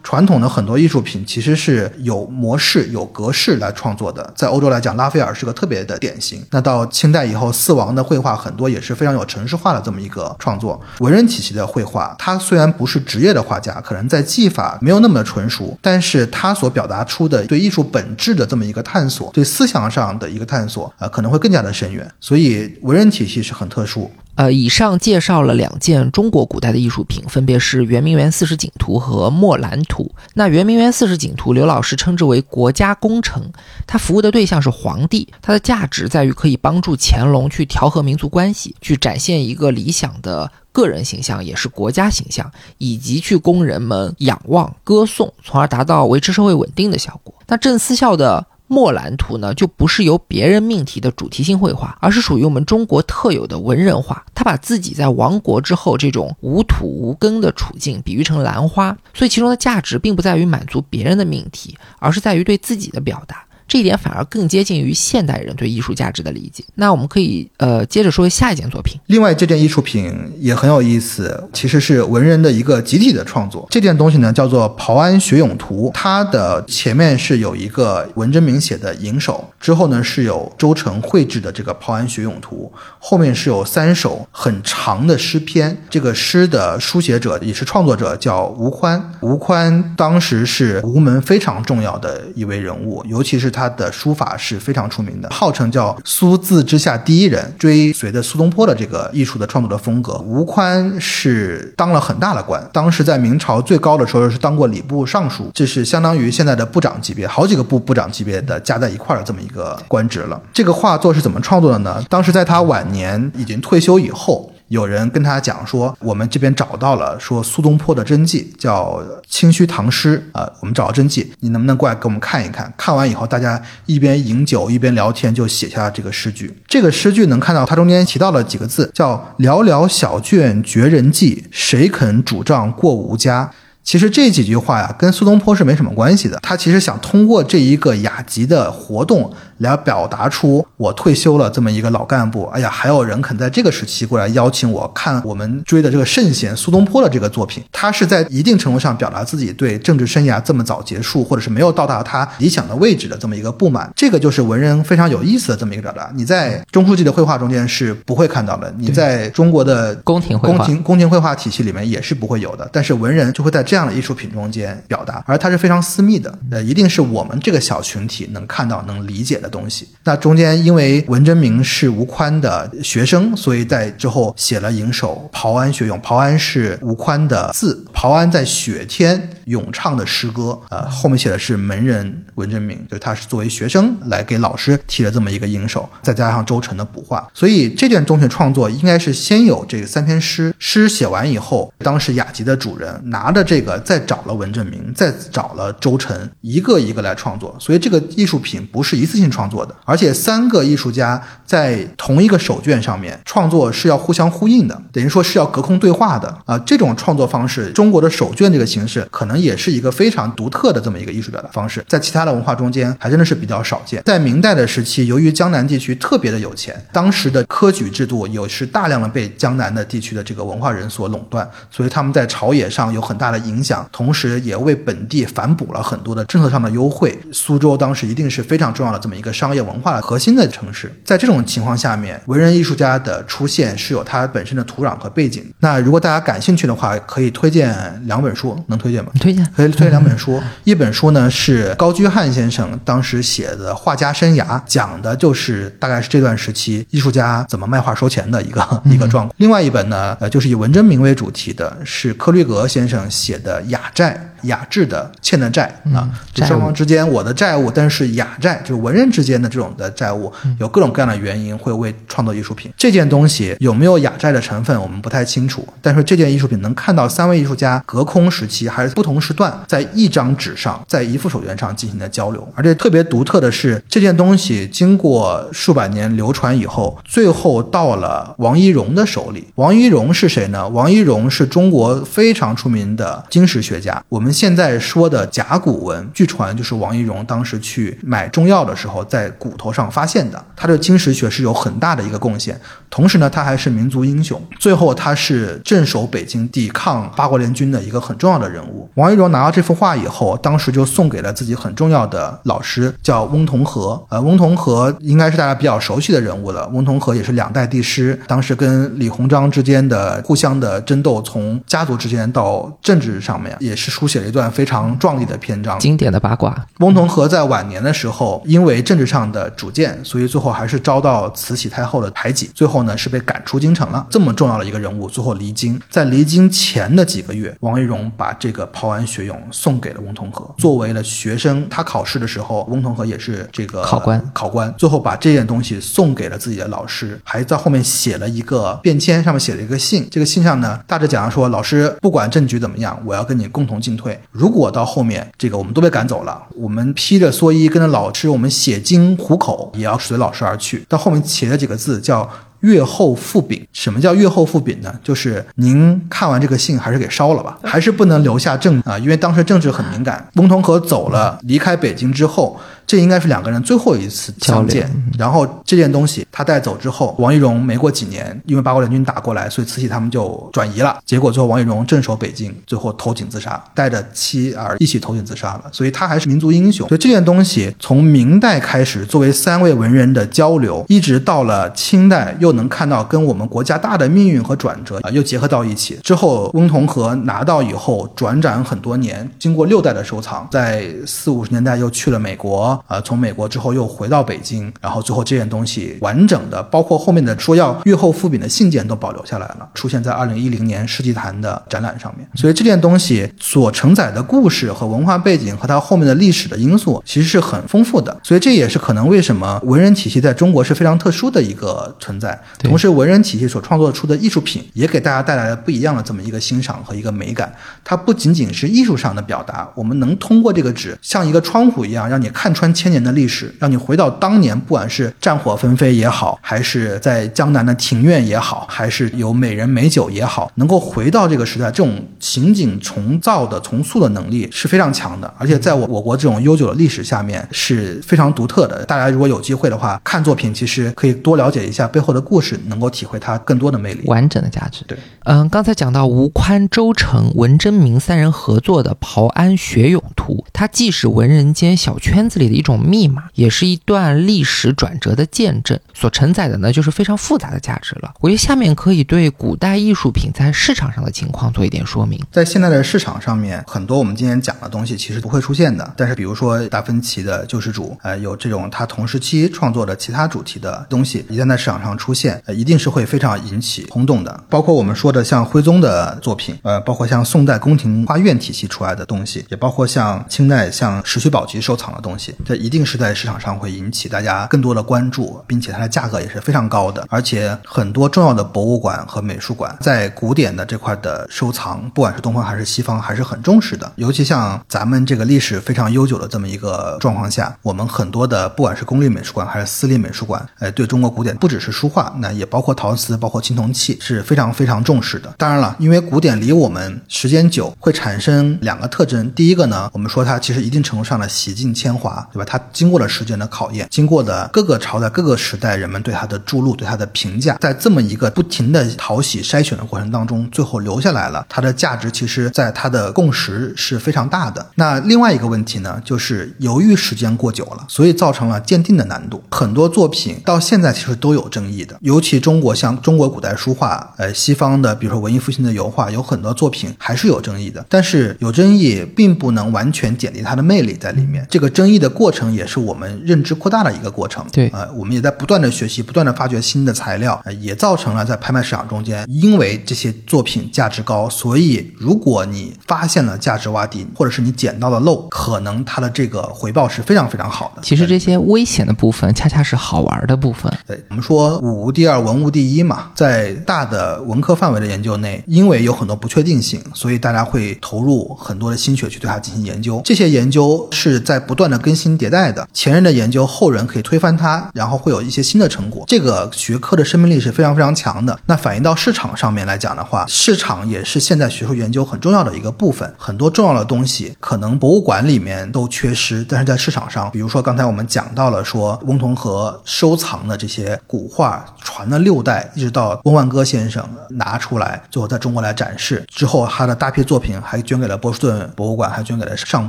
[0.02, 4.32] 传统的很多艺术品其实是有模式、有格式来创作的。
[4.36, 5.21] 在欧洲来讲，拉斐尔。
[5.34, 6.42] 是个特别的典型。
[6.50, 10.80] 那到清代以后，四王的绘画很多也是非常有城市化的这么一个创作。
[11.00, 22.10] 文人体系的绘画，他虽然不是职业的画家，可能在技法没有那么的纯熟，但是他所表达出的对艺术本质的这么一个探索，对思想上的一个探索，呃，可能会更加的深远。
[22.20, 24.10] 所以文人体系是很特殊。
[24.34, 30.10] 呃，以上介绍了两件中国古代的艺术品，分别是圆明园四时景图和墨兰图。
[30.32, 33.52] 那圆明园四时景图，刘老师称之为国家工程，
[33.86, 47.34] 它服务的对象是皇帝，它的价值在于可以帮助乾隆去调和民族关系，去展现一个理想的个人形象，也是国家形象，以及去供人们仰望、歌颂，从而达到维持社会稳定的效果。
[47.46, 48.46] 那郑思孝的。
[48.72, 54.24] 墨兰图呢，就不是由别人命题的主题性绘画，而是属于我们中国特有的文人画。
[54.34, 63.44] 他把自己在亡国之后这种无土无根的处境比喻成兰花，所以其中的价值并不在于满足别人的命题，而是在于对自己的表达。
[63.72, 66.62] 这一点反而更接近于现代人对艺术价值的理解。
[66.74, 69.00] 那我们可以呃接着说下一件作品。
[69.06, 73.66] 另外，这件艺术品也很有意思，其实是文人的一个集体的创作。
[73.70, 85.74] 这件东西呢叫做《袍安学咏图》，它的前面是有一个文征明写的引首，之后呢是有周成绘制的这个《袍安学咏图》，后面是有三首很长的诗篇。
[85.88, 89.14] 这个诗的书写者也是创作者，叫吴宽。
[89.22, 100.18] 吴宽当时是吴门非常重要的一位人物，尤其是他他的书法是非常出名的，号称叫苏字之下第一人，追随着苏东坡的这个艺术的创作的风格。
[100.18, 110.40] 吴宽是当了很大的官，当时在明朝最高的时候是当过礼部尚书，这是相当于现在的部长级别，好几个部部长级别的加在一块的这么一个官职了。
[110.52, 112.02] 这个画作是怎么创作的呢？
[112.08, 114.51] 当时在他晚年已经退休以后。
[114.72, 122.72] 有人跟他讲说，我们这边找到了说苏东坡的真迹，叫《清虚唐诗》啊，我们找到真迹，你能不能过来给我们看一看？
[122.74, 126.50] 看完以后，大家一边饮酒一边聊天，就写下了这个诗句。
[126.66, 133.50] 这个诗句能看到它中间提到了几个字，叫“寥寥小卷绝人迹，谁肯主杖过吾家”。
[133.84, 136.38] 其实这几句话呀，跟苏东坡是没什么关系的。
[136.40, 139.30] 他其实想通过这一个雅集的活动。
[139.62, 153.90] 来表达出我退休了这么一个老干部，哎呀，还有人肯在这个时期过来邀请我看我们追的这个圣贤苏东坡的这个作品，他是在一定程度上表达自己对政治生涯这么早结束，或者是没有到达他理想的位置的这么一个不满。
[153.96, 156.10] 这个就是文人非常有意思的这么一个表达。
[156.14, 162.68] 你在中书记的绘画中间是不会看到的，你在中国的宫廷宫廷宫廷绘画体系里面也是不会有的。
[162.72, 169.88] 但是文人就会在这样的艺术品中间表达，而它是非常私密的，呃，一定是我们这个小群体能看到、能理解的东西。
[170.02, 175.96] 那中间因为文征明是吴宽的学生，所以在之后写了引首《袍安学咏》。
[176.00, 180.58] 袍安是吴宽的字，袍安在雪天咏唱的诗歌。
[180.70, 197.54] 呃，后面写的是门人文征明，就他是作为学生来给老师提了这么一个引首，再加上周成的补画，所以这件中学创作应该是先有这个三篇诗，诗写完以后，当时雅集的主人拿着这个再找了文征明，再找了周成，一个一个来创作。
[197.60, 199.74] 所以这个艺术品不是一次性创创作的。
[199.84, 206.56] 而且三个艺术家在同一个手卷上面创作是要互相呼应的，等于说是要隔空对话的啊。
[206.60, 214.02] 这种创作方式，中国的手卷这个形式可能也是一个非常独特的这么一个艺术表达方式，在其他的文化中间还真的是比较少见。
[214.04, 227.18] 在明代的时期，由于江南地区特别的有钱，当时的科举制度有是大量的被江南的地区的这个文化人所垄断，所以他们在朝野上有很大的影响，同时也为本地反哺了很多的政策上的优惠。
[227.32, 229.72] 苏州当时一定是非常重要的这么一个商业文。
[229.72, 235.50] 文化核心的城市，在这种情况下面，文人艺术家的出现是有它本身的土壤和背景。
[235.60, 239.10] 那如果大家感兴趣的话，可以推荐两本书，能推荐吗？
[239.18, 240.42] 推荐，可以推荐两本书。
[240.64, 249.34] 一本书呢是高居翰先生当时写的画家生涯，讲的就是大概是这段时期艺术家怎么卖画收钱的一个一个状况。
[249.38, 254.28] 另外一本呢，呃，就是以文征明为主题的，是柯律格先生写的雅债。
[254.42, 265.66] 雅致的欠的债啊，这双方之间我的债务，但是雅债就是文人之间的这种的债务，有各种各样的原因会为创作艺术品这件东西有没有雅债的成分，我们不太清楚。
[265.80, 272.46] 但是这件艺术品能看到三位艺术家隔空时期还是不同时段，在一张纸上，在一副手绢上进行的交流。
[272.56, 279.46] 而且特别独特的是，这件东西经过数百年流传以后，最后到了王一荣的手里。
[279.54, 280.68] 王一荣是谁呢？
[280.68, 284.02] 王一荣是中国非常出名的金石学家。
[284.08, 284.31] 我们。
[284.32, 290.42] 现在说的甲骨文，据传就是王懿荣当时去买中药的时候，在骨头上发现的。
[290.56, 294.40] 他的金石学是有很大的一个贡献，同时呢，他还是民族英雄。
[294.58, 298.88] 最后，他是镇守北京、抵抗八国联军的一个很重要的人物。
[298.94, 304.02] 王懿荣拿到这幅画以后，当时就送给了自己很重要的老师，叫翁同龢。
[304.08, 306.66] 呃，翁同龢应该是大家比较熟悉的人物了。
[306.68, 314.21] 翁同龢也是两代帝师，当时跟李鸿章之间的互相的争斗，从家族之间到政治上面，也是书写。
[314.26, 316.66] 一段非常壮丽的篇章，经典的八卦。
[316.78, 324.06] 翁同龢在晚年的时候，因为政治上的主见，所以最后还是遭到慈禧太后的排挤，最后呢是被赶出京城了。
[324.10, 325.80] 这么重要的一个人物，最后离京。
[325.88, 331.66] 在离京前的几个月，王一荣把这个《抛安学咏》送给了翁同龢，作为了学生。
[331.68, 334.22] 他考试的时候，翁同龢也是这个考官。
[334.32, 340.06] 考官最后把这件东西送给了自己的老师，还在后面写了一个便签，上面写了一个信。
[340.10, 344.11] 这个信上呢，大致讲说，老师不管政局怎么样，我要跟你共同进退。
[344.30, 350.84] 如果到后面这个我们都被赶走了，我们披着蓑衣跟着老师，我们写经糊口，也要随老师而去。
[350.88, 352.28] 到后面写了几个字叫
[352.60, 353.66] “阅后复禀”。
[353.72, 354.94] 什么叫“阅后复禀”呢？
[355.02, 360.28] 就是您看完这个信还是给烧了吧，还是不能留下证啊，因为当时政治很敏感。
[360.34, 362.58] 翁同龢走了，离开北京之后。
[362.86, 364.90] 这应该是两个人最后一次相见。
[365.18, 370.98] 然后这件东西他带走之后，王懿荣没过几年，因为八国联军打过来，所以慈禧他们就转移了。
[371.04, 375.64] 结果最后王懿荣镇守北京，最后投井自杀，带着妻儿一起投井自杀了。
[375.72, 376.88] 所以他还是民族英雄。
[376.88, 385.98] 所以这件东西从明代开始，作为三位文人的交流，一直到了清代，又能看到跟我们国家大的命运和转折啊，又结合到一起。
[386.02, 402.28] 之后翁同龢拿到以后，转展很多年，经过六代的收藏，在四五十年代又去了美国，呃，从美国之后又回到北京，然后最后这件东西完整的，包括后面的说要阅后复禀的信件都保留下来了，出现在二零一零年世纪坛的展览上面。
[402.34, 408.16] 所以这件东西所承载的故事和文化背景和它后面的历史的因素，其实是很丰富的。
[408.22, 412.38] 所以这也是可能为什么文人体系在中国是非常特殊的一个存在。
[412.58, 417.52] 同时，文人体系所创作出的艺术品，也给大家带来了不一样的这么一个欣赏和一个美感。
[417.82, 435.32] 它不仅仅是艺术上的表达，我们能通过这个纸，像一个窗户一样，让你看穿千年的历史，让你回到当年，不管是战火纷飞也好，还是在江南的庭院也好，还是有美人美酒也好，能够回到这个时代，这种情景重造的重塑的能力是非常强的。
[435.38, 438.84] 而且在我我国这种悠久的历史下面是非常独特的。
[438.84, 444.84] 大家如果有机会的话，看作品其实可以多了解一下背后的故事，能够体会它更多的魅力、完整的价值。
[444.86, 455.78] 对，嗯，刚才讲到吴宽、周成、文征明三人合作的《袍安学咏图》，它既是文人间小圈子里的一种密码，也是一段历史转折的见证。
[455.94, 458.12] 所承载的呢，就是非常复杂的价值了。
[458.20, 462.20] 我觉得下面可以对古代艺术品在市场上的情况做一点说明。
[462.30, 465.94] 在现在的市场上面，很多我们今天讲的东西其实不会出现的。
[465.96, 474.44] 但是，比如说达芬奇的救世主，呃，有这种他同时期创作的其他主题的东西，一旦在市场上出现，呃，一定是会非常引起轰动的。
[474.50, 487.06] 包括我们说的像徽宗的作品，呃，包括像宋代宫廷画院体系出来的东西，也包括像清代像石渠宝笈收藏的东西，这一定是在市场上会引起大家更多的关注，并且它的价格也是非常高的。
[487.08, 493.90] 而且很多重要的博物馆和美术馆在古典的这块的收藏，不管是东方还是西方，还是很重视的。
[493.96, 505.32] 尤其像咱们这个历史非常悠久的这么一个状况下，我们很多的不管是公立美术馆还是私立美术馆，呃，对中国古典不只是书画，那也包括陶瓷，包括青铜器，是非常非常重视的。
[505.38, 509.30] 当然了，因为古典离我们时间久，会产生两个特征。
[509.32, 512.44] 第一个呢，我们说它其实一定程度上的洗尽铅华，对吧？
[512.44, 521.44] 它经过了时间的考验，经过的各个朝代、各个时代人们对它的注录、对它的评价，在这么一个不停的淘洗筛选的过程当中，最后留下来了。
[521.48, 524.66] 它的价值其实在它的共识是非常大的。
[524.76, 529.42] 那另外一个问题呢，就是由于时间过久了，所以造成了鉴定的难度。
[529.50, 537.84] 很多作品到现在其实都有争议的，尤其中国像中国古代书画，呃，西方的比如说文艺复兴的油画，有很多作品还是有争议的。
[537.88, 541.46] 但是有争议并不能完全减低它的魅力在里面。
[541.50, 544.44] 这个争议的过程也是我们认知扩大的一个过程。
[544.52, 557.82] 对，呃，我们也在不断的学习，不断的发掘新的材料，呃，也造成了在拍卖市场中间，因为这些作品价值高，所以如果你发现了价值洼地，或者是你捡到了漏，可能它的这个回报是非常非常好的。
[557.82, 560.72] 其实这些危险的部分，恰恰是好玩的部分。
[560.86, 570.00] 对我们说武无第二，文无第一嘛，在大的文科范围的研究内，因为有很多不确定性，所以大家会投入很多的心血去对它进行研究。
[570.04, 576.04] 这些研究是在不断的更新迭代的，前人的研究，后人可以推翻它，然后会有一些新的成果。
[576.06, 578.38] 这个学科的生命力是非常非常强的。
[578.46, 583.12] 那反映到市场上面来讲的话，市场也是现在学术研究很重要的一个部分。
[583.18, 599.88] 很多重要的东西可能博物馆里面都缺失，但是在市场上，比如说刚才我们讲到了说翁同龢收藏的这些古画，传了六代，一直到翁万戈先生拿出来，最后在中国来展示之后，他的大批作品还捐给了波士顿博物馆，还捐给了上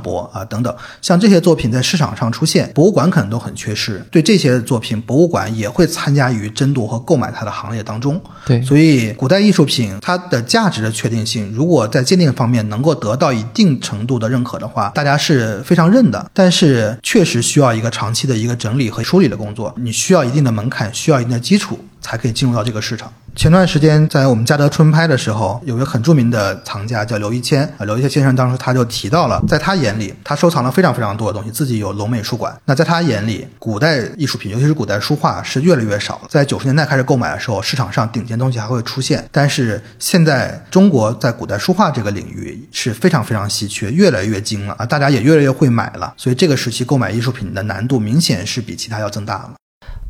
[0.00, 0.74] 博啊等等。
[1.02, 4.04] 像这些作品在市场上出现，博物馆可能都很缺失。
[4.10, 8.20] 对这些作品，博物馆也会参加于争夺和购买它的行列当中。
[8.46, 16.30] 对，所以古代艺术品它的价值的确定性，如果在鉴定方面能够得到一定程度的认可的话，大家是非常认的。
[16.32, 23.10] 但是确实需要一个长期的一个整理和梳理的工作，你需要一定的门槛，需要一定的基础，才可以进入到这个市场。
[23.34, 32.54] 前段时间在我们嘉德春拍的时候，有一个很著名的藏家叫刘一谦啊，刘一谦先生当时他就提到了，在他眼里，他收藏了非常非常多的东西，自己有龙美术馆。
[32.66, 36.28] 那在他眼里，古代艺术品，尤其是古代书画是越来越少了。
[36.28, 49.54] 在九十年代开始购买的时候，市场上顶尖东西还会出现，但是现在中国在古代书画这个领域是非常非常稀缺，越来越精了啊，大家也越来越会买了，所以这个时期购买艺术品的难度明显是比其他要增大了。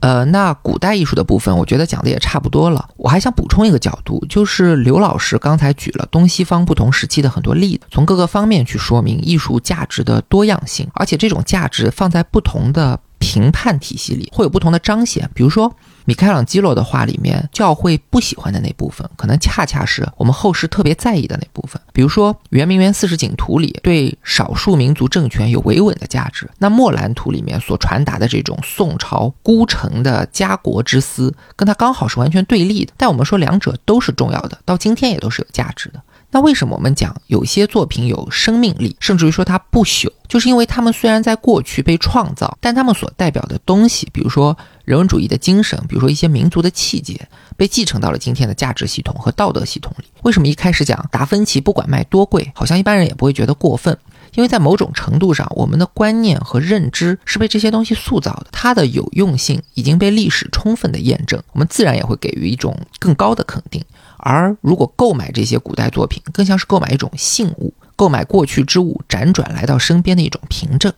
[0.05, 2.91] 呃，那古代艺术的部分，我觉得讲的也差不多了。
[2.99, 15.31] 我还想补充一个角度，就是刘老师刚才举了东西方不同时期的很多例子，从各个方面去说明艺术价值的多样性，而且这种价值放在不同的评判体系里会有不同的彰显。
[15.33, 15.75] 比如说。
[16.05, 21.81] 米开朗基罗的画里面，教会不喜欢的那部分，可能恰恰是我们后世特别在意的那部分。
[21.93, 32.93] 比如说《圆明园四十景图》里对少数民族政权有维稳的价值，那《墨兰图》里面所传达的这种宋朝孤城的家国之思，跟它刚好是完全对立的。
[32.97, 36.03] 但我们说两者都是重要的，到今天也都是有价值的。
[36.35, 40.11] 那为什么我们讲有些作品有生命力，甚至于说它不朽？
[40.27, 50.07] 就是因为他们虽然在过去被创造，但他们所代表的东西，比如说人文主义的精神，比如说一些民族的气节，被继承到了今天的价值系统和道德系统里。
[50.23, 53.97] 为什么一开始讲达芬奇不管卖多贵，好像一般人也不会觉得过分？
[54.35, 63.81] 因为在某种程度上，我们的观念和认知是被这些东西塑造的，它的有用性已经被历史充分的验证，我们自然也会给予一种更高的肯定。
[64.25, 70.91] 而如果购买这些古代作品，更像是购买一种信物，购买过去之物辗转来到身边的一种凭证。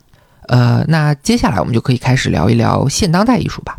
[0.47, 3.77] 呃，那接下来我们就可以开始聊一聊现当代艺术吧。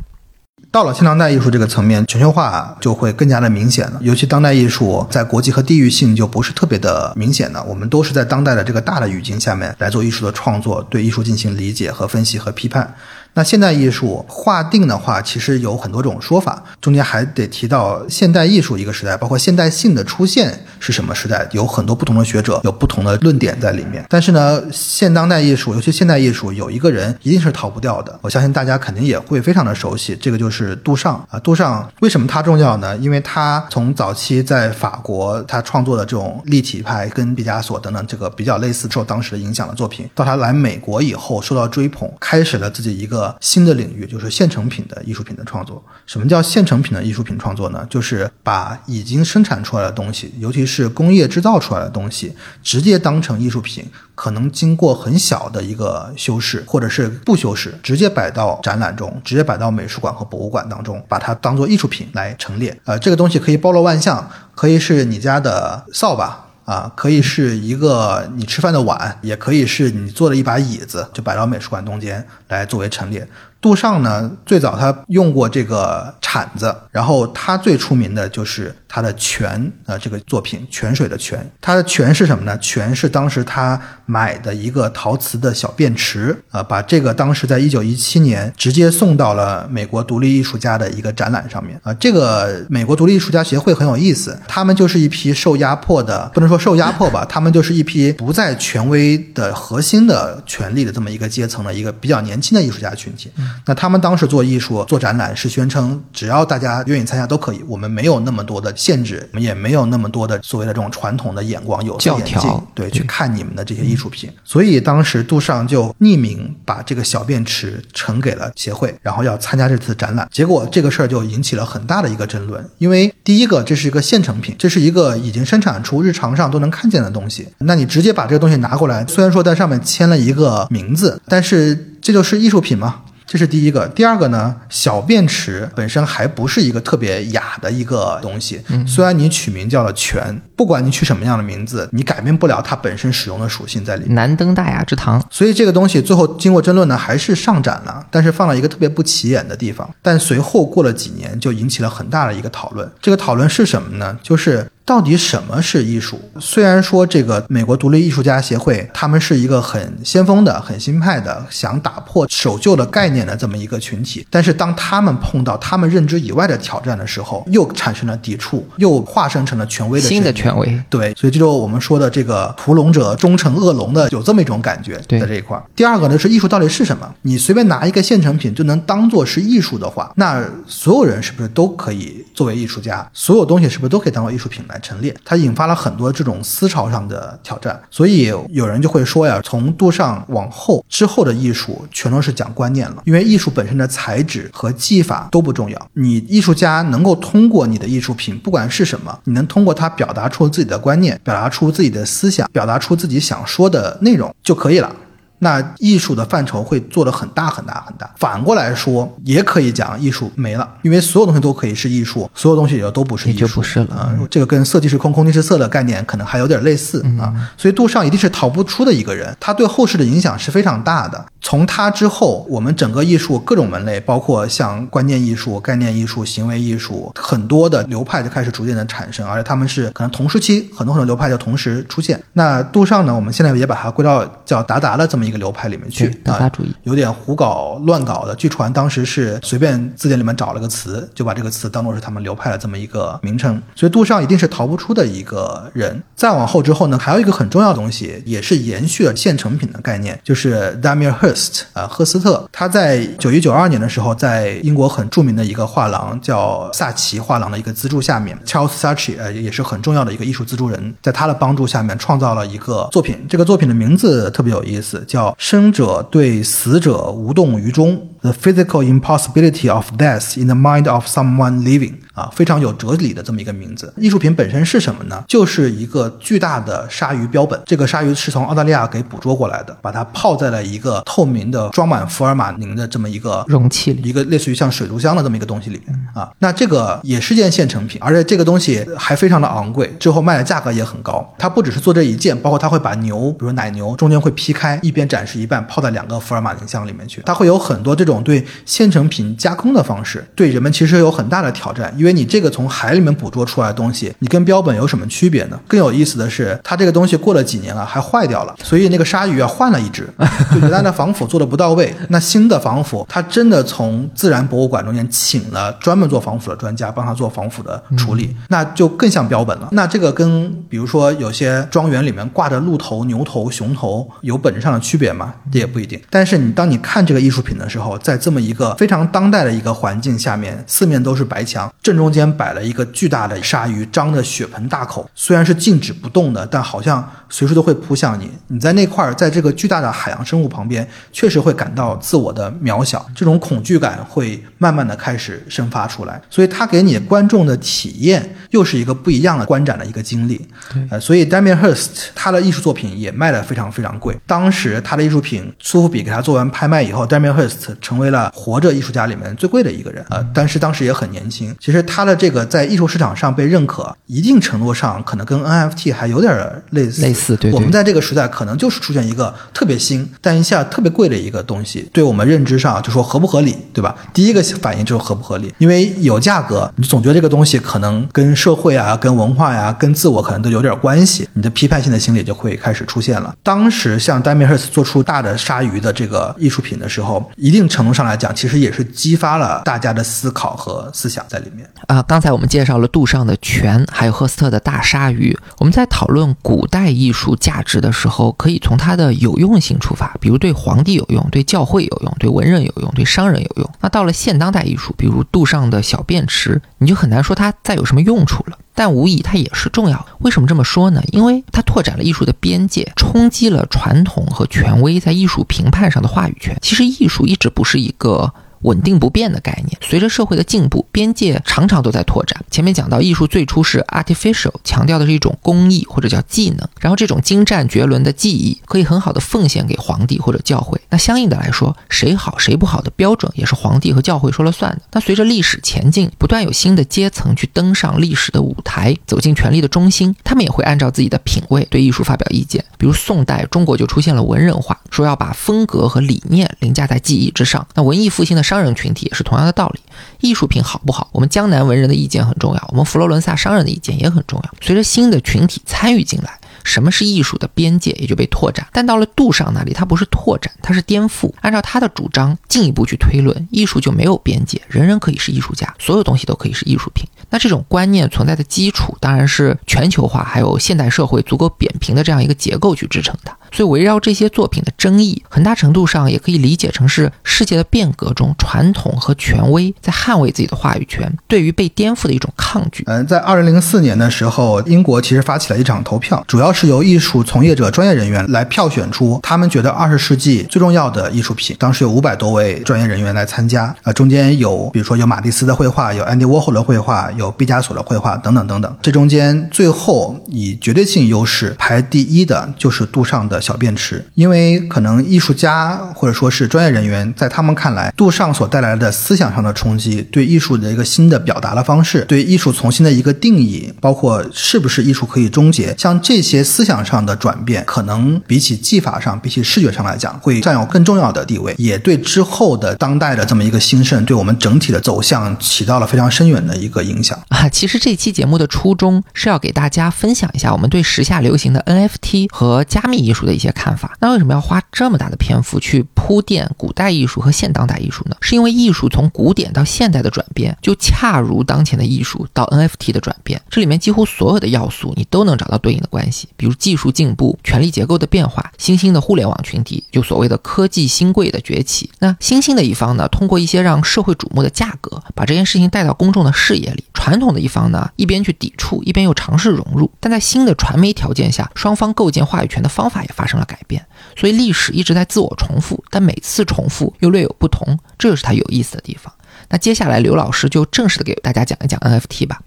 [0.69, 3.97] 到了现当代艺术这个层面，全球化就会更加的明显了。
[4.01, 12.93] 尤其当代艺术在国际和地域性就不是特别的明显了，我们都是在当代的这个大的语境下面来做艺术的创作，对艺术进行理解和分析和批判。
[13.37, 24.03] 那现代艺术划定的话，其实有很多种说法，中间还得提到现代艺术一个时代，包括现代性的出现是什么时代，有很多不同的学者有不同的论点在里面。
[24.09, 31.37] 但是呢，现当代艺术，尤其现代艺术，有一个人一定是逃不掉的，我相信大家肯定也会非常的熟悉，这个就是杜尚啊。
[31.37, 32.97] 杜尚为什么他重要呢？
[32.97, 43.26] 因为他从早期在法国他创作的这种立体派跟毕加索等等这个比较类似受当时的影响的作品，到他来美国以后受到追捧，开始了自己一个。
[43.41, 45.83] 新的领域就是现成品的艺术品的创作。
[46.05, 47.85] 什么叫现成品的艺术品创作呢？
[47.89, 62.77] 就是把已经生产出来的东西，尤其是工业制造出来的东西，直接当成艺术品，可能经过很小的一个修饰，或者是不修饰，直接摆到展览中，直接摆到美术馆和博物馆当中，把它当做艺术品来陈列。
[62.85, 66.46] 呃，这个东西可以包罗万象，可以是你家的扫把。
[66.67, 73.25] 啊，可以是一个你吃饭的碗，也可以是你坐的一把椅子，就摆到美术馆中间来作为陈列。
[73.59, 81.49] 杜尚呢，最早他用过这个铲子，然后他最出名的就是他的泉啊，这个作品泉水的泉。
[81.59, 82.57] 他的泉是什么呢？
[82.59, 91.93] 泉是当时他买的一个陶瓷的小便池啊，把这个当时在一九一七年直接送到了美国独立艺术家的一个展览上面啊。
[91.95, 103.31] 这个美国独立艺术家协会很有意思，他们就是一批受压迫的，不能说受压迫吧，他们就是一批不在权威的核心的权力的这么一个阶层的一个比较年轻的艺术家群体。
[103.65, 107.63] 那他们当时做艺术、做展览是宣称，只要大家愿意参加都可以。
[107.67, 114.29] 我们没有那么多的限制，我们也没有那么多的所谓的这种传统的眼光、有色眼镜，对，去看你们的这些艺术品。
[114.43, 120.27] 所以当时杜尚就匿名把这个小便池呈给了协会，然后要参加这次展览。
[120.31, 127.47] 结果这个事儿就引起了很大的一个争论，因为第一个这是一个现成品，这是一个已经生产出、日常上都能看见的东西。
[127.59, 133.01] 那你直接把这个东西拿过来，虽然说在上面签了一个名字，但是这就是艺术品吗？
[133.27, 134.55] 这是第一个，第二个呢？
[134.69, 138.61] 小便池本身还不是一个特别雅的一个东西。
[138.69, 144.15] 嗯，虽然你取名叫了泉，不管你取什么样的名字，你改变不了它本身使用的属性在里面。
[144.15, 149.89] 难登大雅之堂，所以这个东西最后经过争论呢，还是上展了，但是放了一个特别不起眼的地方。
[150.01, 152.89] 但随后过了几年，就引起了很大的一个讨论。
[153.01, 154.17] 这个讨论是什么呢？
[154.23, 154.65] 就是。
[154.87, 156.17] 到底什么是艺术？
[156.39, 170.81] 虽然说这个美国独立艺术家协会，他们是一个很先锋的、很新派的，想打破守旧的概念的这么一个群体，但是当他们碰到他们认知以外的挑战的时候，又产生了抵触，又化身成了权威的新的权威。
[170.89, 175.61] 对，所以这就我们说的这个屠龙者终成恶龙的，有这么一种感觉在这一块。
[175.75, 177.13] 第二个呢是艺术到底是什么？
[177.23, 183.05] 你随便拿一个现成品就能当做是艺术的话，那所有人是不是都可以作为艺术家？
[183.11, 184.76] 所有东西是不是都可以当做艺术品来？
[184.81, 204.91] 陈列，它引发了很多这种思潮上的挑战，所以有人就会说呀，从杜尚往后之后的艺术全都是讲观念了，因为艺术本身的材质和技法都不重要，你艺术家能够通过你的艺术品，不管是什么，你能通过它表达出自己的观念，表达出自己的思想，表达出自己想说的内容就可以了。
[205.39, 208.09] 那艺术的范畴会做得很大很大很大。
[208.17, 214.15] 反过来说，也可以讲艺术没了，因为所有东西都可以是艺术，所有东西也都不是艺术，就不是了啊。
[214.29, 217.33] 这个跟色即是空，空即是色的概念可能还有点类似啊。
[217.57, 221.25] 所以杜尚一定是逃不出的一个人，他对后世的影响是非常大的。
[221.41, 232.21] 从他之后，我们整个艺术各种门类，包括像观念艺术、概念艺术、行为艺术，很多的流派就开始逐渐的产生，而且他们是可能同时期很多很多流派就同时出现。
[232.33, 238.35] 那杜尚呢，我们现在也把它归到叫达达的这么一个流派里面去对达达主义啊，有点胡搞乱搞的。
[238.35, 243.61] 据传当时是随便字典里面找了个词，就把这个词当做是他们流派的这么一个名称。
[243.75, 246.01] 所以杜尚一定是逃不出的一个人。
[246.15, 252.47] 再往后之后呢，还有一个很重要的东西，也是延续了现成品的概念，就是 Damir Hirst 啊，赫斯特。
[252.51, 263.25] 他在九一九二年的时候，在英国很著名的一个画廊叫萨奇画廊的一个资助下面，Charles Saatchi 呃也是很重要的一个艺术资助人，在他的帮助下面创造了一个作品。
[263.29, 271.95] 这个作品的名字特别有意思，叫《叫生者对死者无动于衷》，The Physical Impossibility of Death in the Mind of Someone Living。
[272.13, 273.93] 啊，非常有哲理的这么一个名字。
[273.95, 275.23] 艺术品本身是什么呢？
[275.27, 277.61] 就是一个巨大的鲨鱼标本。
[277.63, 286.31] 这个鲨鱼是从澳大利亚给捕捉过来的，把它泡在了一个透明的装满福尔马林的这么一个容器里一个类似于像水族箱的这么一个东西里面啊。
[286.39, 291.23] 那这个也是件现成品，而且这个东西还非常的昂贵，之后卖的价格也很高。
[291.37, 297.21] 它不只是做这一件，包括它会把牛，比如奶牛中间会劈开，一边展示一半，泡在两个福尔马林箱里面去。
[297.27, 305.59] 它会有很多这种对现成品加工的方式，对人们其实有很大的挑战，因为你这个从海里面捕捉出来的东西，你跟标本有什么区别呢？
[305.67, 310.07] 更有意思的是，它这个东西过了几年了还坏掉了，所以那个鲨鱼啊换了一只，
[310.51, 311.93] 就原来的防腐做的不到位。
[312.09, 319.67] 那新的防腐，它真的从自然博物馆中间请了专门做防腐的专家帮他做防腐的处理，那就更像标本了。
[319.71, 325.33] 那这个跟比如说有些庄园里面挂着鹿头、牛头、熊头有本质上的区别吗？
[325.51, 325.99] 这也不一定。
[326.09, 338.29] 但是你当你看这个艺术品的时候，在这么一个非常当代的一个环境下面，四面都是白墙，正中间摆了一个巨大的鲨鱼，张着血盆大口，虽然是静止不动的，但好像随时都会扑向你。
[338.47, 346.21] 你在那块儿，在这个巨大的海洋生物旁边，确实会感到自我的渺小，这种恐惧感会慢慢的开始生发出来。
[346.29, 350.45] 所以它给你观众的体验又是一个不一样的观展的一个经历。
[350.89, 354.17] 呃，所以 Damien Hirst 他的艺术作品也卖得非常非常贵。
[354.25, 360.03] 当时他的艺术品，苏富比给他做完拍卖以后，Damien Hirst 成为了活着艺术家里面最贵的一个人。
[360.09, 361.55] 呃，但是当时也很年轻。
[361.57, 366.35] 其实他的这个在艺术市场上被认可，一定程度上可能跟 NFT 还有点
[366.71, 367.01] 类似。
[367.01, 373.95] 类似对对我们在这个时代可能就是出现一个特别新，但一下特别贵的一个东西，对我们认知上就说合不合理，对吧？
[374.13, 383.33] 第一个反应就是合不合理，因为有价格，你总觉得这个东西可能跟社会啊、跟文化呀、跟自我可能都有点关系，你的批判性的心理就会开始出现了。
[383.43, 391.69] 当时像 Damien Hirst 做出大的鲨鱼的这个艺术品的时候，一定程程度上来讲，其实也是激发了大家的思考和思想在里面。
[391.85, 395.37] 啊，刚才我们介绍了杜尚的泉，还有赫斯特的大鲨鱼。
[395.59, 403.69] 我们在讨论古代艺术价值的时候，可以从它的有用性出发，比如对皇帝有用，对教会有用，对文人有用，对商人有用。
[403.79, 408.57] 那到了现当代艺术，比如杜尚的小便池，你就很难说它再有什么用处了。
[408.77, 410.05] 但无疑它也是重要。
[410.19, 411.01] 为什么这么说呢？
[411.11, 416.55] 因为它拓展了艺术的边界，冲击了传统和权威在艺术评判上的话语权。
[416.61, 418.31] 其实艺术一直不是一个。
[418.61, 422.43] 稳定不变的概念，随着社会的进步，边界常常都在拓展。
[422.49, 430.79] 前面讲到，艺术最初是 artificial，强调的是一种工艺或者叫技能，然后这种精湛绝伦的技艺可以很好的奉献给皇帝或者教会。
[430.89, 434.81] 那相应的来说，谁好谁不好的标准也是皇帝和教会说了算的。
[434.91, 442.63] 那随着历史前进，不断有新的阶层去登上历史的舞台，走进权力的中心，他们也会按照自己的品味对艺术发表意见。
[442.77, 447.65] 比如宋代，中国就出现了文人画，说要把风格和理念凌驾在技艺之上。
[447.75, 449.81] 那文艺复兴的商人群体也是同样的道理，
[450.21, 454.53] 艺术品好不好，我们江南文人的意见很重要，我们佛罗伦萨商人的意见也很重要。
[454.61, 458.65] 随着新的群体参与进来，什么是艺术的边界也就被拓展。
[458.71, 461.29] 但到了杜尚那里，它不是拓展，它是颠覆。
[461.41, 467.05] 按照他的主张，进一步去推论，艺术就没有边界，人人可以是艺术家，所有东西都可以是艺术品。
[467.29, 473.37] 那这种观念存在的基础，当然是全球化还有现代社会足够扁平的这样一个结构去支撑它。
[473.51, 482.83] 所以围绕这些作品的争议，很大程度上也可以理解成是世界的变革中，传统和权威在捍卫自己的话语权，对于被颠覆的一种抗拒。
[482.87, 491.55] 嗯，在二零零四年的时候，英国其实发起了一场投票，主要是由艺术从业者、专业人员来票选出他们觉得二十世纪最重要的艺术品。
[491.59, 498.77] 当时有五百多位专业人员来参加，啊，中间有比如说有马蒂斯的绘画，有安迪沃霍的绘画，有毕加索的绘画等等等等。
[498.81, 503.36] 这中间最后以绝对性优势排第一的就是杜尚的。
[503.41, 527.47] 小便池，因为可能艺术家或者说是专业人员，在他们看来，杜尚所带来的思想上的冲击，对艺术的一个新的表达的方式，对艺术重新的一个定义，包括是不是艺术可以终结，像这些思想上的转变，可能比起技法上，比起视觉上来讲，会占有更重要的地位，也对之后的当代的这么一个兴盛，对我们整体的走向起到了非常深远的一个影响啊。
[527.57, 533.95] 其实这期节目的初衷是要给大家分享一下我们对时下流行的 NFT 和加密艺术的一些看法。
[533.99, 538.15] 那为什么要花这么大的篇幅去铺垫古代艺术和现当代艺术呢？
[538.21, 546.27] 是因为艺术从古典到现代的转变，就恰如当前的艺术到 NFT 的转变，这里面几乎所有的要素你都能找到对应的关系。
[546.35, 551.89] 比如技术进步、权力结构的变化、新兴的互联网群体，就所谓的科技新贵的崛起。
[551.99, 559.91] 那新兴的一方呢，通过一些让社会瞩目的价格，把这件事情带到公众的视野里；传统的一方呢，一边去抵触，一边又尝试融入。
[559.99, 563.83] 但在新的传媒条件下，双方构建话语权的方法也发生了改变。
[564.15, 569.11] 所以历史一直在自我重复，但每次重复又略有不同，这就是它有意思的地方。
[569.49, 572.39] 那接下来刘老师就正式的给大家讲一讲 NFT 吧。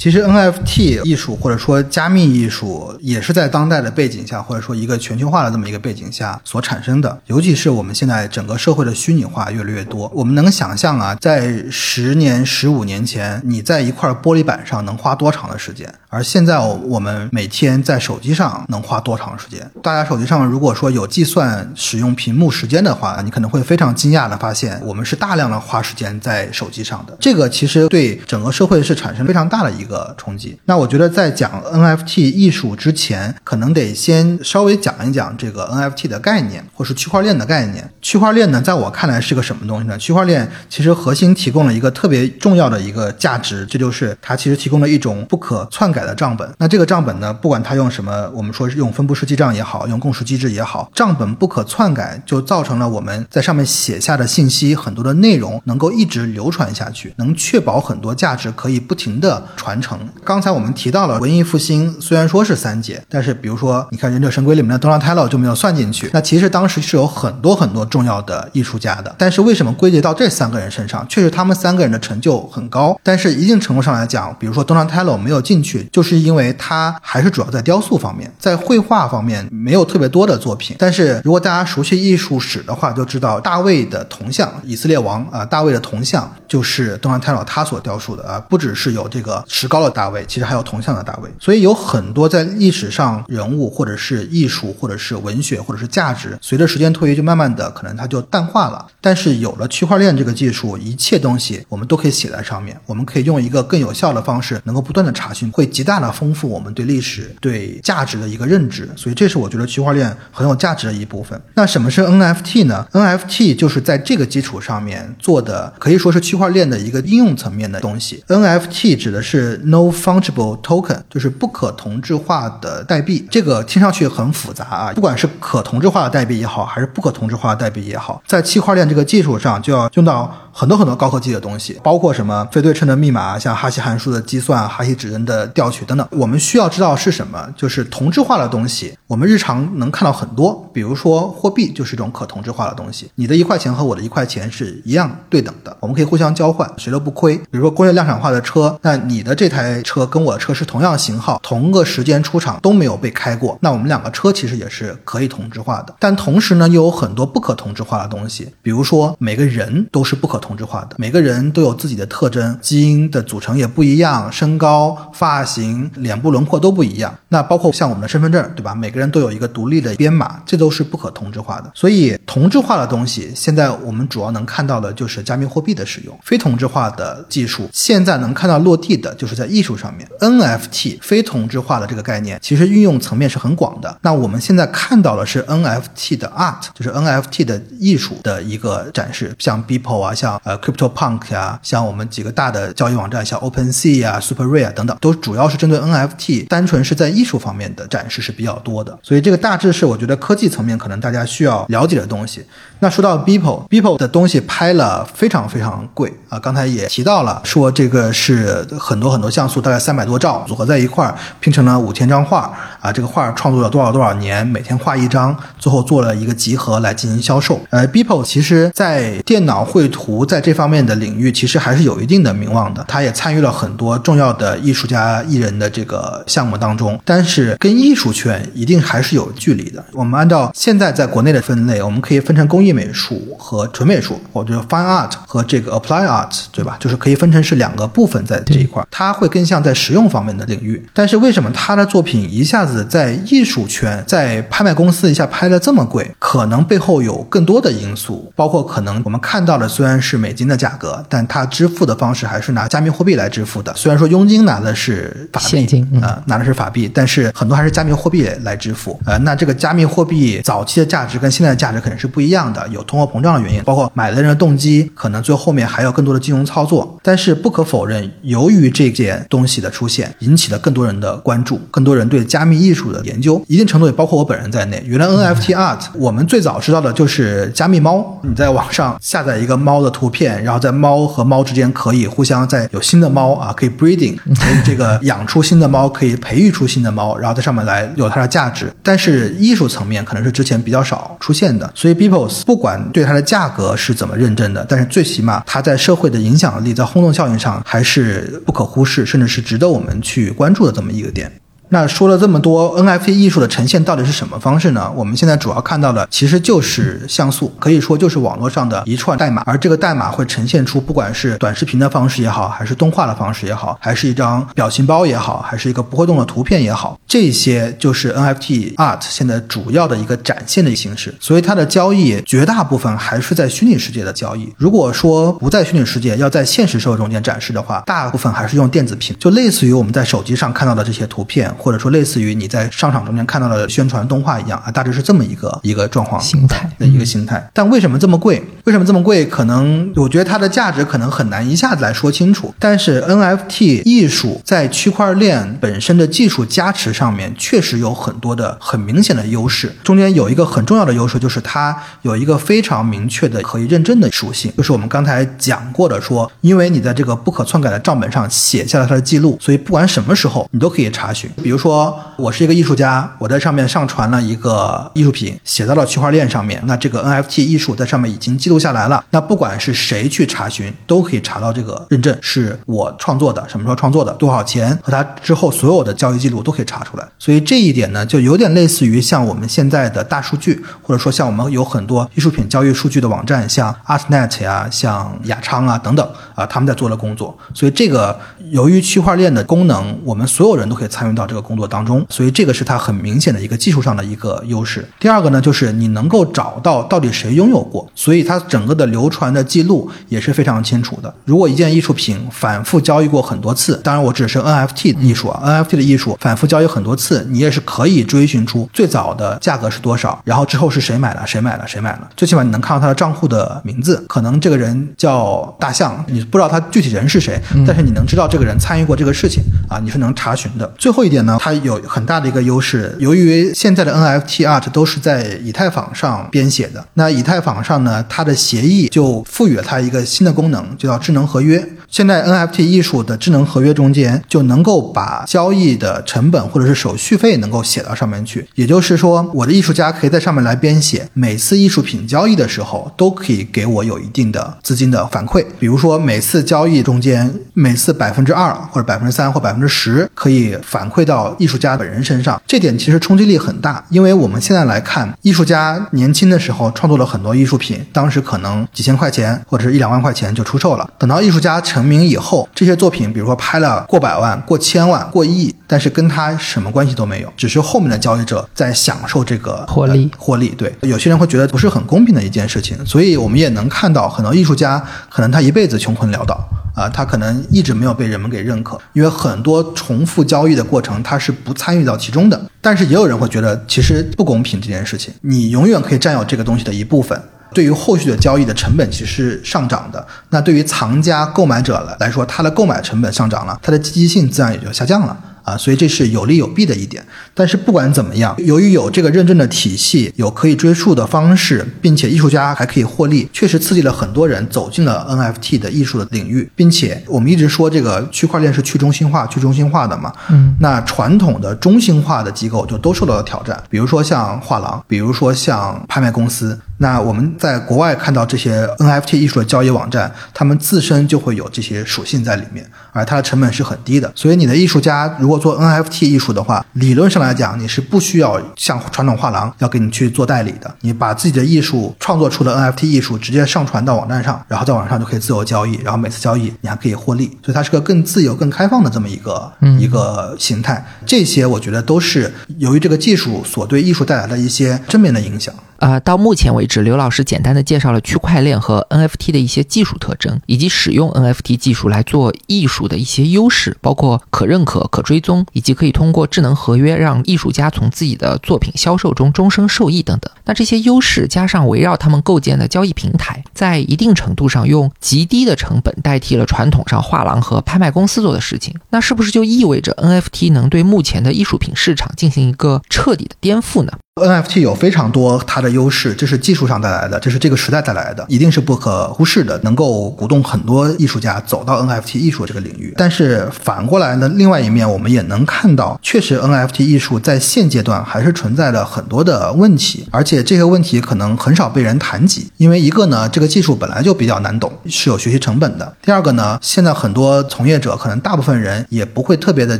[0.00, 7.20] 其实 NFT 艺术或者说加密艺术也是在当代的背景下，或者说一个全球化的这么一个背景下所产生的。
[7.26, 15.94] 尤其是我们现在整个社会的虚拟化越来越多，我们能想象啊，在十年、十五年前，你在一块玻璃板上能花多长的时间？
[16.08, 19.70] 而现在我们每天在手机上能花多长时间？
[19.82, 27.14] 大家手机上如果说有计算使用屏幕时间的话，你可能会非常惊讶的发现，我们是大量的花时间在手机上的。
[27.20, 29.89] 这个其实对整个社会是产生非常大的一个。
[29.90, 30.56] 个冲击。
[30.66, 37.90] 那我觉得在讲 NFT 艺术之前，可能得先稍微讲一讲这个 NFT 的概念，或是区块链的概念。
[38.00, 39.98] 区块链呢，在我看来是个什么东西呢？
[39.98, 46.48] 区块链其实核心提供了一个特别重要的一个价值，这就是它其实提供了一种不可篡改的账本。
[46.58, 59.69] 那这个账本呢，不管它用什么，我们说是用分布式记账也好，用共识机制也好，账本不可篡改，就造成了我们在上面写下的信息很多的内容能够一直流传下去，能确保很多价值可以不停的传。
[59.70, 59.96] 完成。
[60.24, 66.10] 刚才我们提到了文艺复兴，虽然说是三杰，但是比如说，你看《忍者神龟》里面的 Donatello 就没有算进去。
[66.12, 71.06] 那其实当时是有很多很多重要的艺术家的，但是为什么归结到这三个人身上？
[71.08, 80.76] 确实他们三个人的成就很高，但是一定程度上来讲，比如说 Donatello 没有进去，就是因为他还是主要在雕塑方面，在绘画方面没有特别多的作品。
[80.80, 98.86] 但是如果大家熟悉艺术史的话，就知道大卫的铜像，以色列王啊，大卫的铜像就是 Donatello 他所雕塑的啊，不只是有这个石膏的大卫，其实还有铜像的大卫，所以有很多在历史上人物，或者是艺术，或者是文学，或者是价值，随着时间推移，就慢慢的可能它就淡化了。
[99.02, 108.88] 但是有了区块链这个技术，一切东西我们都可以写在上面，我们可以用一个更有效的方式，能够不断的查询，会极大的丰富我们对历史、对价值的一个认知。
[108.96, 111.38] 所以这是我觉得区块链很有价值的一部分。
[111.52, 118.24] 那什么是 NFT 呢？NFT 就是在这个基础上面做的，可以说是区块链的一个应用层面的东西。
[118.26, 123.26] NFT 指的是 No Fungible Token，就是不可同质化的代币。
[123.30, 136.06] 这个听上去很复杂啊，不管是可同质化的代币也好，还是不可同质化的代币也好，在区块链这个技术上就要用到很多很多高科技的东西，包括什么非对称的密码，像哈希函数的计算、哈希指针的调取等等。
[136.12, 138.96] 我们需要知道是什么，就是同质化的东西。
[139.06, 147.36] 我们日常能看到很多，比如说货币就是一种可同质化的东西，你的一块钱和我的一块钱是一样对等的，我们可以互相交换，谁都不亏。
[147.36, 155.94] 比如说工业量产化的车，那你的这台车跟我的车是同样型号，同个时间出厂都没有被开过，那我们两个车其实也是可以同质化的。
[155.98, 167.14] 但同时呢，又有很多不可同质化的东西，比如说每个人都是不可同质化的，每个人都有自己的特征，基因的组成也不一样，身高、发型、脸部轮廓都不一样。
[167.28, 168.74] 那包括像我们的身份证，对吧？
[168.74, 171.70] 每个人都有一个独立的编码，这都是不可同质化的。
[171.74, 180.08] 所以同质化的东西，现在我们主要能看到的就是加密货币的使用，非同质化的技术现在能看到落地的就是在艺术上面。
[180.20, 183.98] NFT 非同质化的这个概念，其实运用层面是很广的。
[184.02, 198.98] 那我们现在看到的是 NFT 的 art，就是 NFT 的艺术的一个展示，像 Beeple 啊，像呃 CryptoPunk 呀，像我们几个大的交易网站，像 OpenSea 啊、SuperRare 啊等等，都主要是针对 NFT，单纯是在艺术方面的展示是比较多的。
[199.02, 202.44] 所以这个大致是我觉得科技层面可能大家需要了解的东西。
[202.80, 212.50] 那说到 Beeple，Beeple 的东西拍了非常非常贵啊，刚才也提到了，说这个是很多很多像素，大概三百多兆组合在一块儿，拼成了五千张画
[212.80, 212.90] 啊。
[212.90, 217.60] 这个画创作了多少多少年，每天画一张，最后做了一个集合来进行销售。
[217.68, 229.84] 呃，Beeple 其实在电脑绘图在这方面的领域其实还是有一定的名望的，他也参与了很多重要的艺术家艺人的这个项目当中，但是跟艺术圈一定还是有距离的。
[229.92, 236.76] 我们按照现在在国内的分类，我们可以分成工艺美术和纯美术，或者 fine art 和这个 apply art，对吧？
[236.78, 240.80] 就是可以分成是两个部分在这一块儿，它会更像在实用方面的领域。
[240.94, 246.08] 但是为什么他的作品一下子在艺术圈、在拍卖公司一下拍的这么贵？
[246.20, 253.74] 可能背后有更多的因素，包括可能我们看到的虽然是美金的价格，但它支付的方式还是拿加密货币来支付的。
[253.74, 258.98] 虽然说佣金拿的是法币现金嗯啊、拿的是法币，但是很多还是加密货币来支付。
[259.04, 266.98] 呃，那这个加密货币早期的价值跟现在的价值肯定是不一样的，有通货膨胀的原因，包括买的人的动机，可能最后面还有更多的金融操作。
[267.02, 274.82] 但是不可否认，由于这件东西的出现，引起了更多人的关注，更多人对加密艺术的研究，一定程度也包括我本人在内。
[274.86, 288.72] 原来 NFT art 我们最早知道的就是加密猫，你在网上下载一个猫的图片，然后在猫和猫之间可以互相在有新的猫啊，可以 breeding， 可以这个养出新的猫，可以培育出新的猫，然后在上面来有它的价值。
[288.82, 301.30] 但是艺术层面可能是之前比较少出现的，所以 Beeples 不管对它的价格是怎么认证的，但是最起码它在社会的影响力、在轰动效应上还是不可忽视，甚至是值得我们去关注的这么一个点。
[301.72, 304.90] 那说了这么多，NFT 艺术的呈现到底是什么方式呢？
[304.96, 321.14] 我们现在主要看到的其实就是像素，可以说就是网络上的一串代码，而这个代码会呈现出不管是短视频的方式也好，还是动画的方式也好，还是一张表情包也好，还是一个不会动的图片也好，这些就是 NFT art 现在主要的一个展现的形式。
[321.20, 324.52] 所以它的交易绝大部分还是在虚拟世界的交易。
[324.56, 337.50] 如果说不在虚拟世界，要在现实社会中间展示的话，大部分还是用电子屏，就类似于我们在手机上看到的这些图片，或者说类似于你在商场中间看到的宣传动画一样啊，大致是这么一个一个状况形态的一个形态。
[337.52, 338.42] 但为什么这么贵？
[338.64, 339.26] 为什么这么贵？
[339.26, 342.54] 可能我觉得它的价值可能很难一下子来说清楚。
[342.58, 349.76] 但是 NFT 艺术在区块链本身的技术加持上面，确实有很多的很明显的优势。
[349.84, 361.30] 中间有一个很重要的优势，就是它有一个非常明确的可以认证的属性，就是我们刚才讲过的说，因为你在这个不可篡改的账本上写下了它的记录，所以不管什么时候你都可以查询。
[361.42, 369.04] 比比如说，我是一个艺术家，我在上面上传了一个艺术品，写到了区块链上面，那这个 NFT 艺术在上面已经记录下来了。
[369.10, 377.04] 那不管是谁去查询，都可以查到这个认证是我创作的，什么时候创作的，多少钱，和它之后所有的交易记录都可以查出来。
[377.18, 387.36] 所以这一点呢，就有点类似于像我们现在的大数据，或者说像我们有很多艺术品交易数据的网站，像 ArtNet 呀、像雅昌啊等等啊，他们在做的工作。
[387.52, 388.16] 所以这个
[388.52, 394.86] 由于区块链的功能，我们所有人都可以参与到这个工作当中，所以这个是它很明显的一个技术上的一个优势。
[394.98, 401.12] 第二个呢，就是你能够找到到底谁拥有过，所以它整个的流传的记录也是非常清楚的。
[401.24, 420.66] 如果一件艺术品反复交易过很多次，当然我只是 NFT 艺术啊，NFT 的艺术反复交易很多次，你也是可以追寻出最早的价格是多少，然后之后是谁买了，谁买了，谁买了，最起码你能看到他的账户的名字，可能这个人叫大象，你不知道他具体人是谁，但是你能知道这个人参与过这个事情啊，你是能查询的。
[420.78, 431.66] 最后一点它有很大的一个优势，由于现在的 NFT art 都是在以太坊上编写的，那以太坊上呢，它的协议就赋予了它一个新的功能，就叫智能合约。
[431.90, 470.48] 现在 NFT 艺术的智能合约中间就能够把交易的成本或者是手续费能够写到上面去，也就是说，我的艺术家可以在上面来编写，每次艺术品交易的时候都可以给我有一定的资金的反馈，比如说每次交易中间每次百分之二或者百分之三或百分之十可以反馈到艺术家本人身上，这点其实冲击力很大，因为我们现在来看，艺术家年轻的时候创作了很多艺术品，当时可能几千块钱或者是一两万块钱就出售了，等到艺术家成名以后，这些作品比如说拍了过百万、过千万、过亿，但是跟他什么关系都没有，只是后面的交易者在享受这个获利呃获利。
[470.50, 476.38] 对，有些人会觉得不是很公平的一件事情，所以我们也能看到很多艺术家可能他一辈子穷困潦倒。
[476.72, 482.40] 啊，他可能一直没有被人们给认可，因为很多重复交易的过程他是不参与到其中的。
[482.60, 487.20] 但是也有人会觉得其实不公平这件事情，你永远可以占有这个东西的一部分。
[487.52, 495.16] 对于后续的交易的成本其实是上涨的，那对于藏家、购买者来来说，他的购买成本上涨了，他的积极性自然也就下降了。
[495.42, 497.02] 啊，所以这是有利有弊的一点。
[497.32, 516.60] 但是不管怎么样，由于有这个认证的体系，有可以追溯的方式，并且艺术家还可以获利，确实刺激了很多人走进了 NFT 的艺术的领域，并且我们一直说这个区块链是去中心化、去中心化的嘛，嗯，那传统的中心化的机构就都受到了挑战，比如说像画廊，比如说像拍卖公司。
[516.82, 524.10] 那我们在国外看到这些 NFT 艺术的交易网站，他们自身就会有这些属性在里面，而它的成本是很低的。
[524.14, 530.74] 所以你的艺术家如果做 NFT 艺术的话，理论上来讲，你是不需要像传统画廊要给你去做代理的。
[530.80, 537.26] 你把自己的艺术创作出的 NFT 艺术直接上传到网站上，然后在网上就可以自由交易，然后每次交易你还可以获利。
[537.44, 540.82] 所以它是个更自由、更开放的这么一个、一个形态。
[541.04, 545.54] 这些我觉得都是由于这个技术所对艺术带来的一些正面的影响。
[545.80, 560.30] 呃，到目前为止，刘老师简单的介绍了区块链和 NFT 的一些技术特征，以及使用 NFT 技术来做艺术的一些优势，包括可认可、可追踪，以及可以通过智能合约让艺术家从自己的作品销售中终生受益等等。
[560.44, 573.92] 那这些优势加上围绕他们构建的交易平台，在一定程度上用极低的成本代替了传统上画廊和拍卖公司做的事情，那是不是就意味着 NFT 能对目前的艺术品市场进行一个彻底的颠覆呢
[574.26, 582.94] ？NFT 有非常多它的优势，这是技术上带来的，这是这个时代带来的，一定是不可忽视的，能够鼓动很多艺术家走到 NFT 艺术这个领域。
[582.96, 592.48] 但是反过来呢，另外一面我们也能看到，确实 NFT 艺术在现阶段还是存在了很多的问题，而且这些问题可能很少被人谈及。
[592.56, 599.78] 因为一个呢，这个技术本来就比较难懂，是有学习成本的；第二个呢，现在很多从业者可能大部分人也不会特别的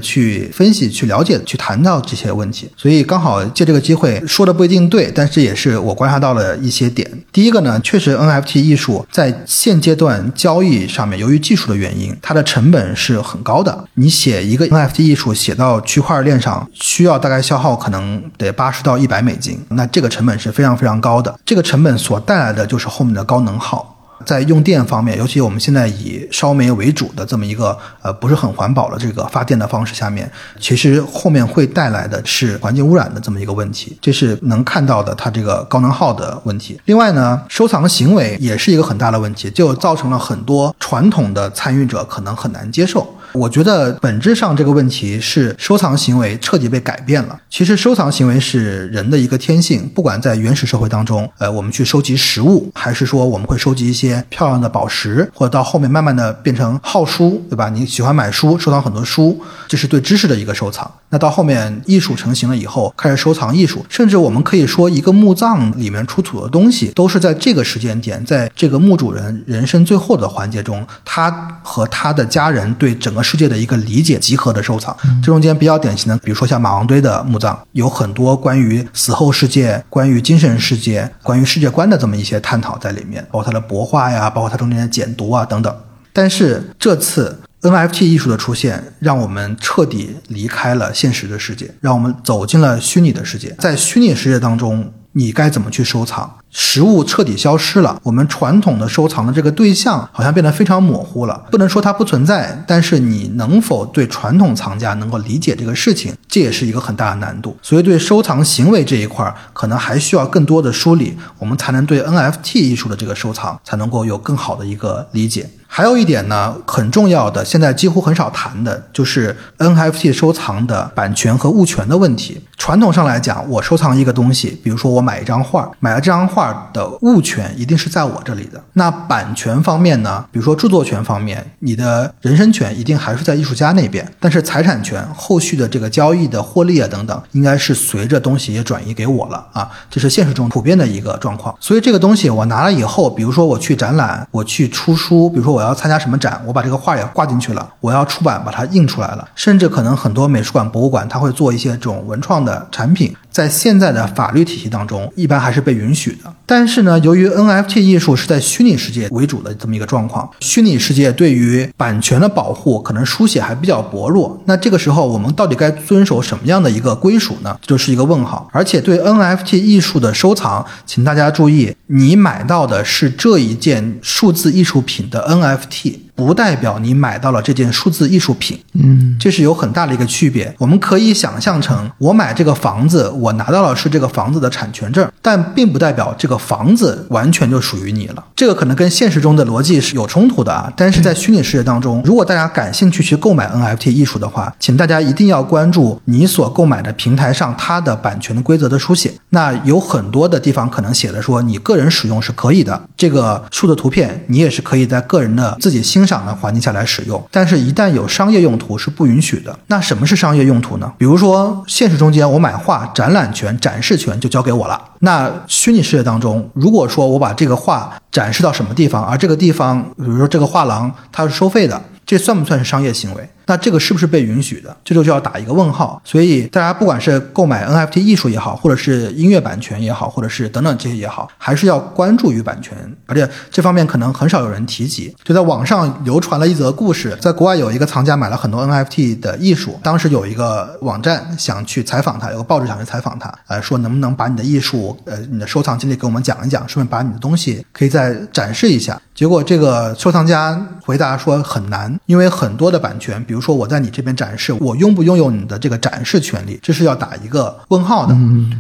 [0.00, 4.22] 去分析、去了解、去谈到这些问题，所以刚好借这个机会。
[4.30, 7.10] 说的不一定对，但是也是我观察到了一些点。
[7.32, 13.84] 第一个呢，确实 NFT 艺术在现阶段交易上面，由于技术的原因，它的成本是很高的。
[13.94, 21.36] 你写一个 NFT 艺术写到区块链上，需要大概消耗可能得八十到一百美金，那这个成本是非常非常高的。
[21.44, 23.96] 这个成本所带来的就是后面的高能耗。
[24.24, 36.80] 在用电方面，尤其我们现在以烧煤为主的这么一个呃不是很环保的这个发电的方式下面，其实后面会带来的是环境污染的这么一个问题，这是能看到的它这个高能耗的问题。
[36.84, 43.16] 另外呢，收藏行为也是一个很大的问题，就造成了很多传统的参与者可能很难接受。
[43.32, 47.40] 我觉得本质上这个问题是收藏行为彻底被改变了。
[47.48, 57.68] 其实收藏行为是人的一个天性，不管在原始社会当中，呃，我们去收集食物，还是说我们会收集一些漂亮的宝石，或者到后面慢慢的变成好书，对吧？
[57.68, 60.90] 你喜欢买书，收藏很多书，这是对知识的一个收藏。
[61.10, 71.30] 那到后面艺术成型了以后，开始收藏艺术，甚至我们可以说一个墓葬里面出土的东西，都是在这个时间点，在这个墓主人人生最后的环节中，他
[71.62, 74.96] 和他的家人对整个世界的一个理解集合的收藏。
[75.20, 85.74] 这中间比较典型的，比如说像马王堆的墓葬，有很多关于死后世界、关于精神世界、关于世界观的这么一些探讨在里面，包括它的帛画呀，包括它中间的简牍啊等等。
[86.12, 93.54] 但是这次 NFT 艺术的出现，让我们彻底离开了现实的世界，让我们走进了虚拟的世界。
[93.58, 96.39] 在虚拟世界当中，你该怎么去收藏？
[96.50, 101.44] 实物彻底消失了，我们传统的收藏的这个对象好像变得非常模糊了。
[101.50, 107.56] 不能说它不存在，但是你能否对传统藏家能够理解这个事情，这也是一个很大的难度。
[107.62, 115.48] 所以对收藏行为这一块，可能还需要更多的梳理，我们才能对 NFT 艺术的这个收藏才能够有更好的一个理解。
[115.72, 122.42] 还有一点呢，很重要的，现在几乎很少谈的，就是 NFT 收藏的版权和物权的问题。
[122.58, 128.58] 传统上来讲，我收藏一个东西，比如说我买一张画，买了这张画画的物权一定是在我这里的。
[128.72, 141.54] 那版权方面呢，比如说著作权方面，你的人身权一定还是在艺术家那边，但是财产权后续的这个交易的获利啊等等，应该是随着东西也转移给我了啊，这是现实中普遍的一个状况。
[141.60, 145.50] 所以这个东西我拿了以后，比如说我去展览，我去出书，比如说。
[145.50, 147.68] 我要参加什么展，我把这个画也挂进去了。
[147.80, 149.28] 我要出版，把它印出来了。
[149.34, 153.12] 甚至可能很多美术馆、博物馆，它会做一些这种文创的产品。
[153.30, 156.34] 在现在的法律体系当中，一般还是被允许的。
[156.44, 164.40] 但是呢，由于 NFT 艺术是在虚拟世界为主的这么一个状况，虚拟世界对于版权的保护可能书写还比较薄弱。
[164.46, 167.56] 那这个时候，我们到底该遵守什么样的一个归属呢？
[167.62, 168.48] 就是一个问号。
[168.52, 175.94] 而且对 NFT 艺术的收藏，请大家注意，你买到的是这一件数字艺术品的 NFT。
[176.26, 180.54] 不代表你买到了这件数字艺术品，嗯，这是有很大的一个区别。
[180.58, 188.24] 我们可以想象成，我买这个房子，我拿到了是这个房子的产权证，但并不代表这个房子完全就属于你了。
[188.36, 190.72] 这个可能跟现实中的逻辑是有冲突的啊。
[190.76, 199.12] 但是在虚拟世界当中，如果大家感兴趣去购买 NFT 艺术的话，请大家一定要关注你所购买的平台上它的版权的规则的书写。
[199.30, 207.22] 那有很多的地方可能写的说你个人使用是可以的，这个树的图片，你也是可以在个人的自己欣赏的环境下来使用。
[207.30, 209.58] 但是，一旦有商业用途是不允许的。
[209.66, 210.92] 那什么是商业用途呢？
[210.98, 214.80] 比如说，现实中间我买画，展览权、展示权就交给我了。
[215.00, 223.28] 那虚拟世界当中，如果说我把这个画展示到什么地方，而这个地方，比如说这个画廊它是收费的，这算不算是商业行为？
[223.46, 224.76] 那这个是不是被允许的？
[224.84, 226.00] 这就就要打一个问号。
[226.04, 232.76] 所以大家不管是购买 NFT 艺术也好，或者是音乐版权也好，或者是等等这些也好，还是要关注于版权。
[233.06, 235.14] 而且这方面可能很少有人提及。
[235.24, 249.00] 就在网上流传了一则故事，在国外有一个藏家买了很多 NFT 的艺术，当时有一个网站想去采访他，有个报纸想去采访他，呃，说能不能把你的艺术，呃，你的收藏经历给我们讲一讲，顺便把你的东西可以再展示一下。
[249.14, 258.16] 结果这个收藏家回答说很难，因为很多的版权，比如说我在你这边展示，我拥不拥有你的这个展示权利，这是要打一个问号的，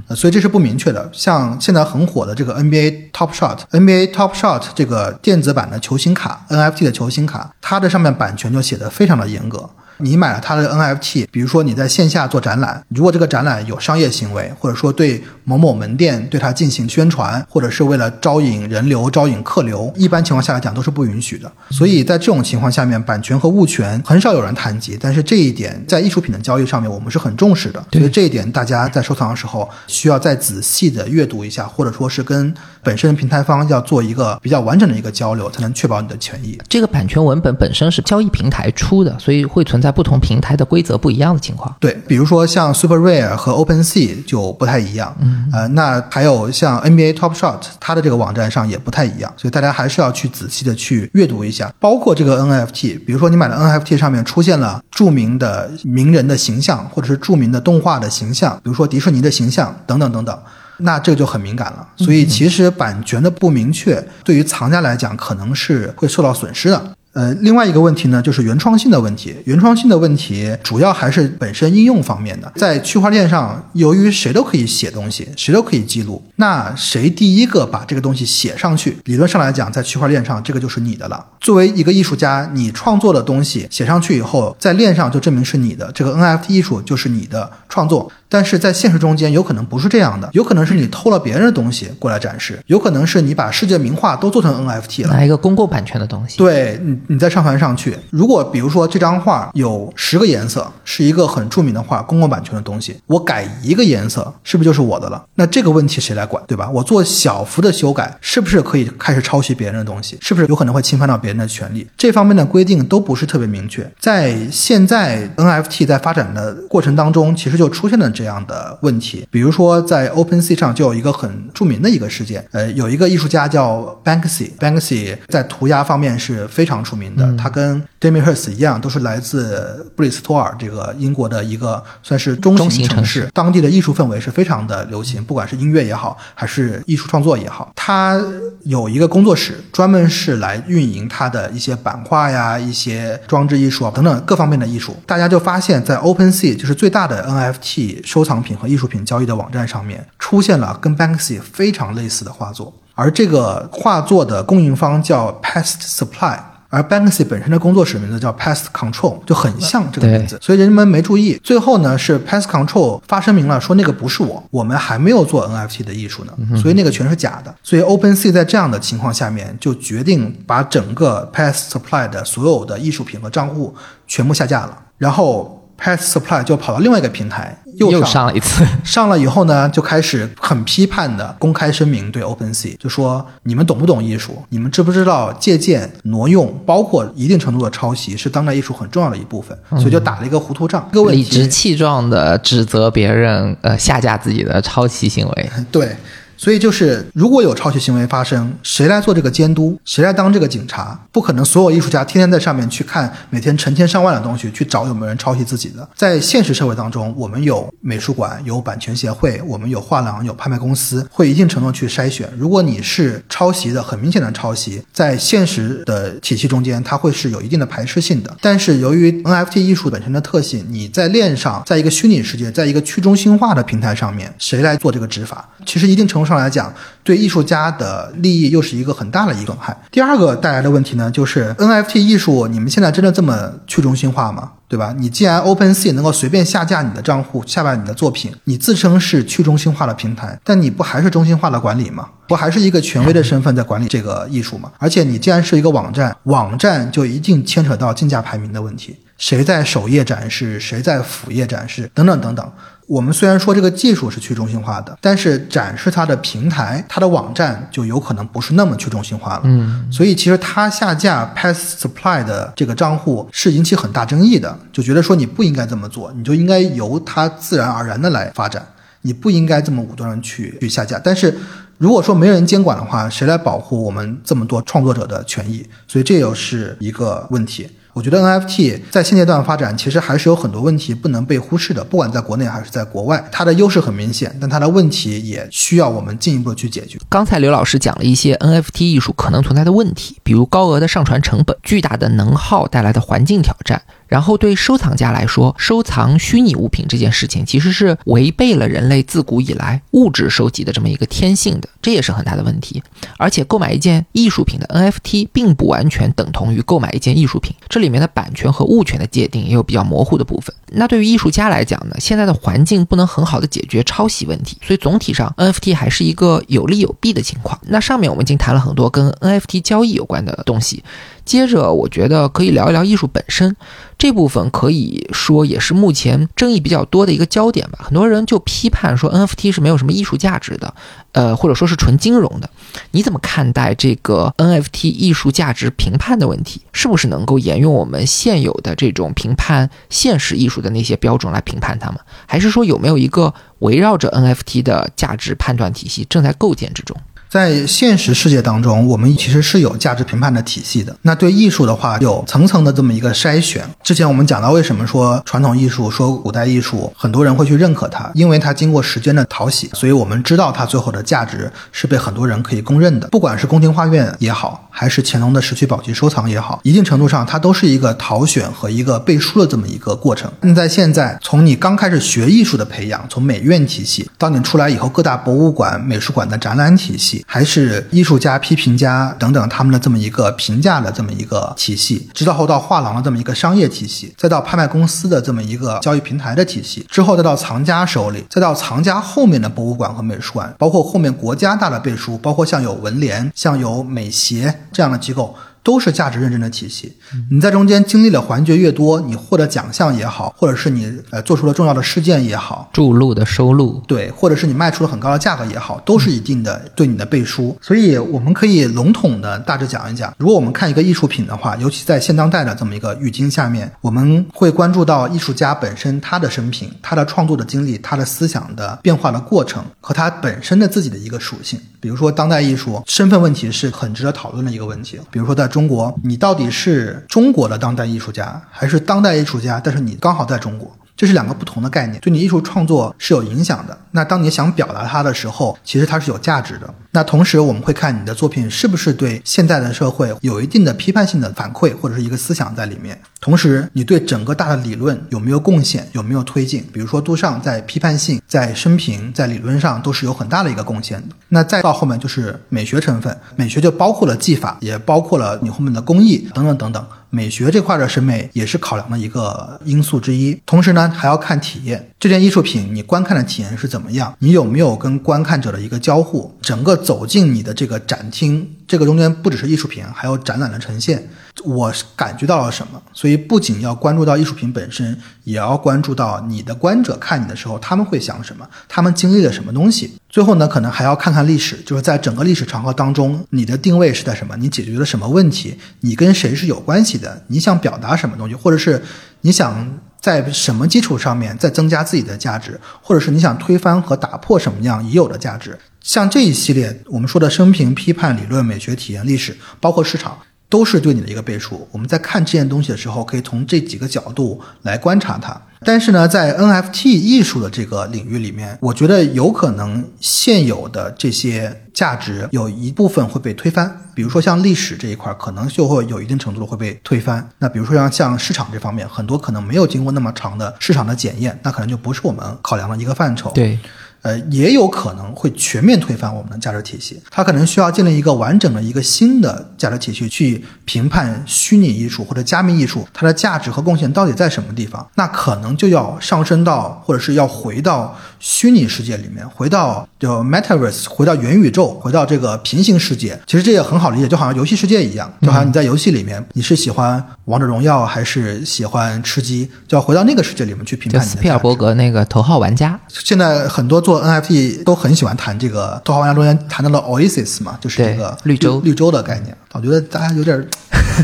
[0.06, 1.10] 呃，所以这是不明确的。
[1.12, 9.68] 像现在很火的这个 NBA Top Shot，NBA Top Shot 这个电子版的球星卡，NFT 的球星卡，它的上面版权就写的非常的严格。
[10.00, 21.50] 你买了他的 NFT，比如说你在线下做展览，如果这个展览有商业行为，或者说对某某门店对它进行宣传，或者是为了招引人流、招引客流，一般情况下来讲都是不允许的。
[21.70, 27.84] 所以在这种情况下面，版权和物权很少有人谈及，但是这一点在艺术品的交易上面我们是很重视的。
[27.92, 36.58] 所以这一点大家在收藏的时候需要再仔细的阅读一下，或者说是跟本身平台方要做一个比较完整的一个交流，才能确保你的权益。
[36.68, 41.74] 这个版权文本本身是交易平台出的，所以会存在不同平台的规则不一样的情况。
[41.80, 51.72] 对，比如说像 Super Rare 和 OpenSea 就不太一样，嗯，呃，那还有像 NBA Top Shot，它的这个网站上也不太一样，所以大家还是要去仔细的去阅读一下。
[51.78, 60.38] 包括这个 NFT，比如说你买的 NFT 上面出现了著名的名人的形象，或者是著名的动画的形象，比如说迪士尼的形象等等等等。
[60.82, 66.82] 那这就很敏感了，所以其实版权的不明确，对于藏家来讲可能是会受到损失的。
[67.20, 69.36] 呃，另外一个问题呢，就是原创性的问题。
[69.44, 72.50] 原创性的问题主要还是本身应用方面的。
[72.56, 81.22] 在区块链上，由于谁都可以写东西，谁都可以记录，那谁第一个把这个东西写上去，理论上来讲，在区块链上这个就是你的了。
[81.42, 88.10] 作为一个艺术家，你创作的东西写上去以后，在链上就证明是你的，这个 NFT 艺术就是你的创作。
[88.30, 96.38] 但是在现实中间，有可能不是这样的，有可能是你偷了别人的东西过来展示，有可能是你把世界名画都做成 NFT 了，拿一个公共版权的东西。
[96.38, 97.96] 对，你你再上传上去。
[98.10, 105.24] 如果比如说这张画有十个颜色，是一个很著名的画，公共版权的东西，我改一个颜色，是不是就是我的了？
[105.34, 106.70] 那这个问题谁来管，对吧？
[106.70, 110.16] 我做小幅的修改，是不是可以开始抄袭别人的东西？
[110.20, 111.86] 是不是有可能会侵犯到别人的权利？
[111.96, 113.90] 这方面的规定都不是特别明确。
[113.98, 119.26] 在现在 NFT 在发展的过程当中，其实就出现了这样的问题。
[119.30, 138.18] 比如说在 OpenSea 上就有一个很著名的一个事件，呃，有一个艺术家叫 Banksy，Banksy 在涂鸦方面是非常出名的，他跟 Damien Hirst 一样，都是来自布里斯托尔这个英国的一个算是中型城市，当地的艺术氛围是非常的流行，不管是音乐也好，还是艺术创作也好，他
[138.62, 144.96] 有一个工作室，专门是来运营他的一些版画呀、一些装置艺术啊等等各方面的艺术。
[145.04, 156.38] 大家就发现，在 OpenSea 就是最大的 NFT 收藏品和艺术品交易的网站上面，出现了跟 Banksy 非常类似的画作，而这个画作的供应方叫 Past Supply。
[156.70, 161.38] 而 Banksy 本身的工作室名字叫 Past Control，就很像这个名字，所以人们没注意。
[161.42, 167.54] 最后呢，是 Past Control 发声明了，说那个不是我，我们还没有做 NFT 的艺术呢，所以那个全是假的。
[167.62, 173.74] 所以 OpenSea 在这样的情况下面，就决定把整个 Past Supply 的所有的艺术品和账户
[174.06, 175.59] 全部下架了，然后。
[175.82, 178.66] Past Supply 就跑到另外一个平台，又上上了一次。
[178.84, 184.42] 上了以后呢，就开始很批判的公开声明对 OpenSea，就说你们懂不懂艺术？
[184.50, 189.56] 你们知不知道借鉴、挪用，包括一定程度的抄袭，是当代艺术很重要的一部分？
[189.80, 190.86] 所以就打了一个糊涂仗。
[190.92, 195.50] 这个问题，理直气壮的指责别人，呃，下架自己的抄袭行为。
[195.72, 195.96] 对。
[196.40, 199.78] 所以就是，如果有抄袭行为发生，谁来做这个监督？
[199.84, 200.98] 谁来当这个警察？
[201.12, 205.86] 不可能所有艺术家天天在上面去看每天成千上万的东西，去找有没有人抄袭自己的。
[205.94, 212.26] 在现实社会当中，我们有美术馆，有版权协会，我们有画廊，有拍卖公司，会一定程度去筛选。
[212.38, 218.34] 如果你是抄袭的，很明显的抄袭，在现实的体系中间，它会是有一定的排斥性的。
[218.40, 225.46] 但是由于 NFT 艺术本身的特性，你在链上，在一个虚拟世界，在一个去中心化的平台上面，谁来做这个执法？
[225.66, 226.72] 其实一定程度上来讲，
[227.02, 229.76] 对艺术家的利益又是一个很大的一个损害。
[229.90, 234.52] 第二个带来的问题呢，就是 NFT 艺术，你们现在真的这么去中心化吗？
[234.68, 234.94] 对吧？
[234.96, 242.08] 你既然 OpenSea 能够随便下架你的账户、下架你的作品，你自称是去中心化的平台，但你不还是中心化的管理吗？
[242.28, 244.70] 不还是一个权威的身份在管理这个艺术吗？
[244.78, 252.52] 而且你既然是一个网站，网站就一定牵扯到竞价排名的问题，谁在首页展示，谁在辅页展示，等等等等。
[252.90, 259.42] 我们虽然说这个技术是去中心化的，但是展示它的平台、它的网站就有可能不是那么去中心化了。
[259.44, 268.66] 嗯，所以其实它下架 Pass Supply 的这个账户是引起很大争议的，就觉得说你不应该这么做，你就应该由它自然而然的来发展，
[269.02, 270.98] 你不应该这么武断的去去下架。
[270.98, 271.32] 但是
[271.78, 275.64] 如果说没人监管的话，谁来保护我们这么多创作者的权益？
[275.86, 277.70] 所以这又是一个问题。
[277.92, 286.98] 我觉得 NFT 在现阶段发展，其实还是有很多问题不能被忽视的，不管在国内还是在国外，它的优势很明显，但它的问题也需要我们进一步去解决。
[287.08, 293.82] 刚才刘老师讲了一些 NFT 艺术可能存在的问题，比如高额的上传成本、巨大的能耗带来的环境挑战。
[294.10, 302.82] 然后对收藏家来说，收藏虚拟物品这件事情其实是违背了人类自古以来物质收集的这么一个天性的，这也是很大的问题。
[303.16, 310.52] 而且购买一件艺术品的 NFT 并不完全等同于购买一件艺术品，这里面的版权和物权的界定也有比较模糊的部分。
[310.72, 317.56] 那对于艺术家来讲呢，现在的环境不能很好的解决抄袭问题，所以总体上 NFT 还是一个有利有弊的情况。
[317.68, 320.82] 那上面我们已经谈了很多跟 NFT 交易有关的东西。
[321.24, 323.54] 接着，我觉得可以聊一聊艺术本身
[324.00, 327.80] 这部分，可以说也是目前争议比较多的一个焦点吧。
[327.82, 330.74] 很多人就批判说 NFT 是没有什么艺术价值的，
[331.12, 332.48] 呃，或者说是纯金融的。
[332.92, 336.62] 你怎么看待这个 NFT 艺术价值评判的问题？
[336.72, 342.00] 是不是能够沿用我们现有的这种评判现实艺术的那些标准来评判它们？
[342.24, 346.96] 还是说有没有一个围绕着 NFT 的价值判断体系正在构建之中？
[347.30, 350.96] 在现实世界当中，我们其实是有价值评判的体系的。
[351.02, 353.64] 那对艺术的话，有层层的这么一个筛选。
[353.84, 363.06] 之前我们讲到，为什么说传统艺术、说古代艺术，很多人会去认可它，因为它经过时间的淘洗，所以我们知道它最后的价值是被很多人可以公认的。
[363.06, 370.30] 不管是宫廷画院也好，还是乾隆的石渠宝笈收藏也好，一定程度上它都是一个淘选和一个背书的这么一个过程。
[370.40, 377.24] 那在现在，从你刚开始学艺术的培养，从美院体系，到你出来以后各大博物馆、美术馆的展览体系。
[377.26, 395.36] 还是艺术家、批评家等等他们的这么一个评价的这么一个体系，直到后到画廊的这么一个商业体系，再到拍卖公司的这么一个交易平台的体系，之后再到藏家手里，再到藏家后面的博物馆和美术馆，包括后面国家大的背书，包括像有文联、像有美协这样的机构。
[395.62, 396.96] 都是价值认证的体系，
[397.30, 407.56] 你在中间经历了环节越多，你获得奖项也好，或者是你呃做出了重要的事件也好，注入的收入对，或者是你卖出了很高的价格也好，都是一定的对你的背书。
[407.60, 421.60] 所以我们可以笼统的大致讲一讲，如果我们看一个艺术品的话，尤其在现当代的这么一个语境下面，我们会关注到艺术家本身他的生平、他的创作的经历、他的思想的变化的过程和他本身的自己的一个属性。
[421.80, 424.98] 比如说当代艺术身份问题是很值得讨论的一个问题。
[425.10, 429.60] 比如说在中国，你到底是中国的当代艺术家，还是当代艺术家？
[429.62, 433.76] 但是你刚好在中国，这是两个不同的概念，对你艺术创作是有影响的。
[433.90, 436.72] 那当你想表达它的时候，其实它是有价值的。
[436.92, 442.98] 那同时，我们会看你的作品是不是对现在的社会有一定的批判性的反馈，或者是一个思想在里面。
[443.20, 446.64] 同时，你对整个大的理论有没有贡献，有没有推进？
[446.72, 451.02] 比如说杜尚在批判性、在生平、在理论上都是有很大的一个贡献。
[451.28, 456.86] 那再到后面就是美学成分，美学就包括了技法，也包括了你后面的工艺等等等等。
[457.12, 460.40] 美学这块的审美也是考量的一个因素之一。
[460.46, 464.14] 同时呢，还要看体验，这件艺术品你观看的体验是怎么样？
[464.20, 466.32] 你有没有跟观看者的一个交互？
[466.40, 471.10] 整个走进你的这个展厅，这个中间不只是艺术品，还有展览的呈现。
[471.42, 472.80] 我感觉到了什么？
[472.92, 479.96] 所以不仅要关注到艺术品本身，也要关注到你的观者看你的时候，他们会想什么，他们经历了什么东西。
[480.08, 484.36] 最后呢，可能还要看看历史，就是在整个历史长河当中，你的定位是在什么？
[484.36, 485.58] 你解决了什么问题？
[485.80, 487.24] 你跟谁是有关系的？
[487.26, 488.36] 你想表达什么东西？
[488.36, 488.80] 或者是
[489.22, 492.60] 你想在什么基础上面再增加自己的价值？
[492.80, 495.58] 或者是你想推翻和打破什么样已有的价值？
[495.82, 500.18] 像这一系列我们说的生平、批判、理论、美学、体验、历史，包括市场。
[500.50, 501.68] 都是对你的一个背书。
[501.70, 505.40] 我们在看这件东西的时候，可以从这几个角度来观察它。
[505.64, 513.80] 但是呢，在 NFT 艺术的这个领域里面，我觉得有可能现有的这些价值有一部分会被推翻。
[513.94, 517.30] 比如说像历史这一块，可能就会有一定程度的会被推翻。
[517.38, 523.30] 那比如说像像市场这方面，很多可能没有经过那么长的市场的检验，那可能就不是我们考量的一个范畴。
[523.32, 523.56] 对。
[524.02, 527.00] 呃，也有可能会全面推翻我们的价值体系。
[527.10, 534.86] 它可能需要建立一个完整的一个新的价值体系去评判虚拟艺术或者加密艺术它的价值和贡献到底在什么地方。
[534.94, 543.20] 那可能就要上升到，或者是要回到虚拟世界里面，回到就 Metaverse，回到元宇宙，回到这个平行世界。
[543.26, 551.00] 其实这也很好理解，就好像游戏世界一样，就好像你在游戏里面，你是喜欢王者荣耀还是喜欢吃鸡，就要回到那个世界里面去评判。
[551.00, 559.36] 斯皮尔伯格那个头号玩家，现在很多做 NFT 都很喜欢谈这个《头号玩家》中间谈到了 Oasis 嘛，就是这个绿洲绿洲的概念。
[559.52, 560.46] 我觉得大家有点儿，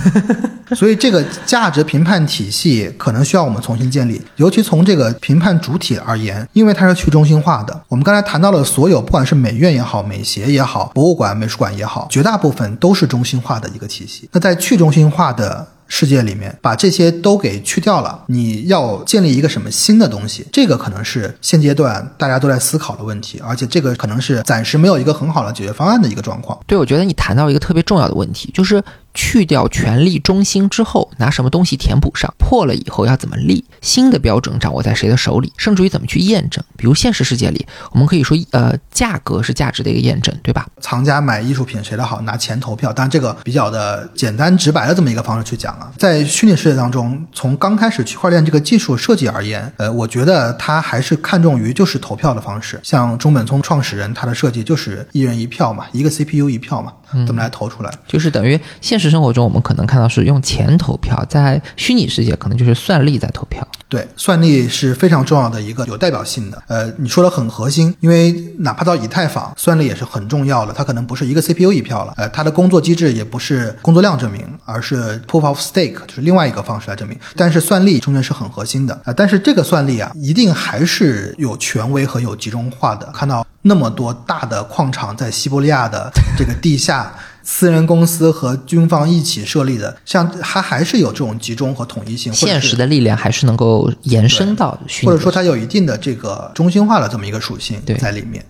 [0.76, 7.82] 所以这个价值评判体系可能需要我们重新建立，尤其从这个评判主体而言，因为它是去中心化的。
[7.88, 14.28] 我们刚才谈到了所有，不管是美院也好、美协也好、博物馆、美术馆也好，绝大部分都是中心化的一个体系。
[14.30, 20.46] 那在去中心化的世界里面，把这些都给去掉了，你要建立一个什么新的东西？
[20.52, 26.58] 这个可能是现阶段大家都在思考的问题，而且这个可能是暂时没有一个很好的解决方案的一个状况。
[26.66, 28.82] 对，我觉得你谈到一个特别重要的问题，就是
[29.16, 32.32] 去掉权力中心之后，拿什么东西填补上？
[32.38, 33.64] 破了以后要怎么立？
[33.80, 35.52] 新的标准掌握在谁的手里？
[35.56, 36.62] 甚至于怎么去验证？
[36.76, 40.66] 比如现实世界里，我们可以说，呃，价格是价值的一个验证，对吧？
[40.80, 42.93] 藏家买艺术品谁的好，拿钱投票。
[42.93, 52.78] 当然，这个比较的简单直白的这么一个方式去讲啊，在虚拟世界当中，从刚开始区块链这个技术设计而言，呃，我觉得它还是看重于就是投票的方式。
[52.82, 56.93] 像中本聪创始人他的设计就是一人一票嘛，一个 CPU 一票嘛，
[57.26, 57.93] 怎么来投出来。
[58.06, 63.66] 就是等于现实生活中我们可能看到是用钱投票，在虚拟世界可能就是算力在投票。
[63.89, 66.61] 对，算力是非常重要的一个有代表性的。
[66.66, 70.73] 呃，你说的很核心，因为哪怕到以太坊，算力也是很重要的。
[70.73, 77.16] 它可能不是一个 CPU 一票了，呃，它的工作机制也不是工作量证明，而是 proof of stake，就是另外一个方式来证明。
[77.37, 83.07] 但是算力中间是很核心的啊、但是这个算力啊，一定还是有权威和有集中化的。
[83.15, 87.15] 看到那么多大的矿场在西伯利亚的这个地下。
[87.48, 98.44] 私人公司和军方一起设立的，像它还是有这种集中和统一性，或者现实的力量还是能够延伸到或者说它有一定的这个中心化的这么一个属性在里面。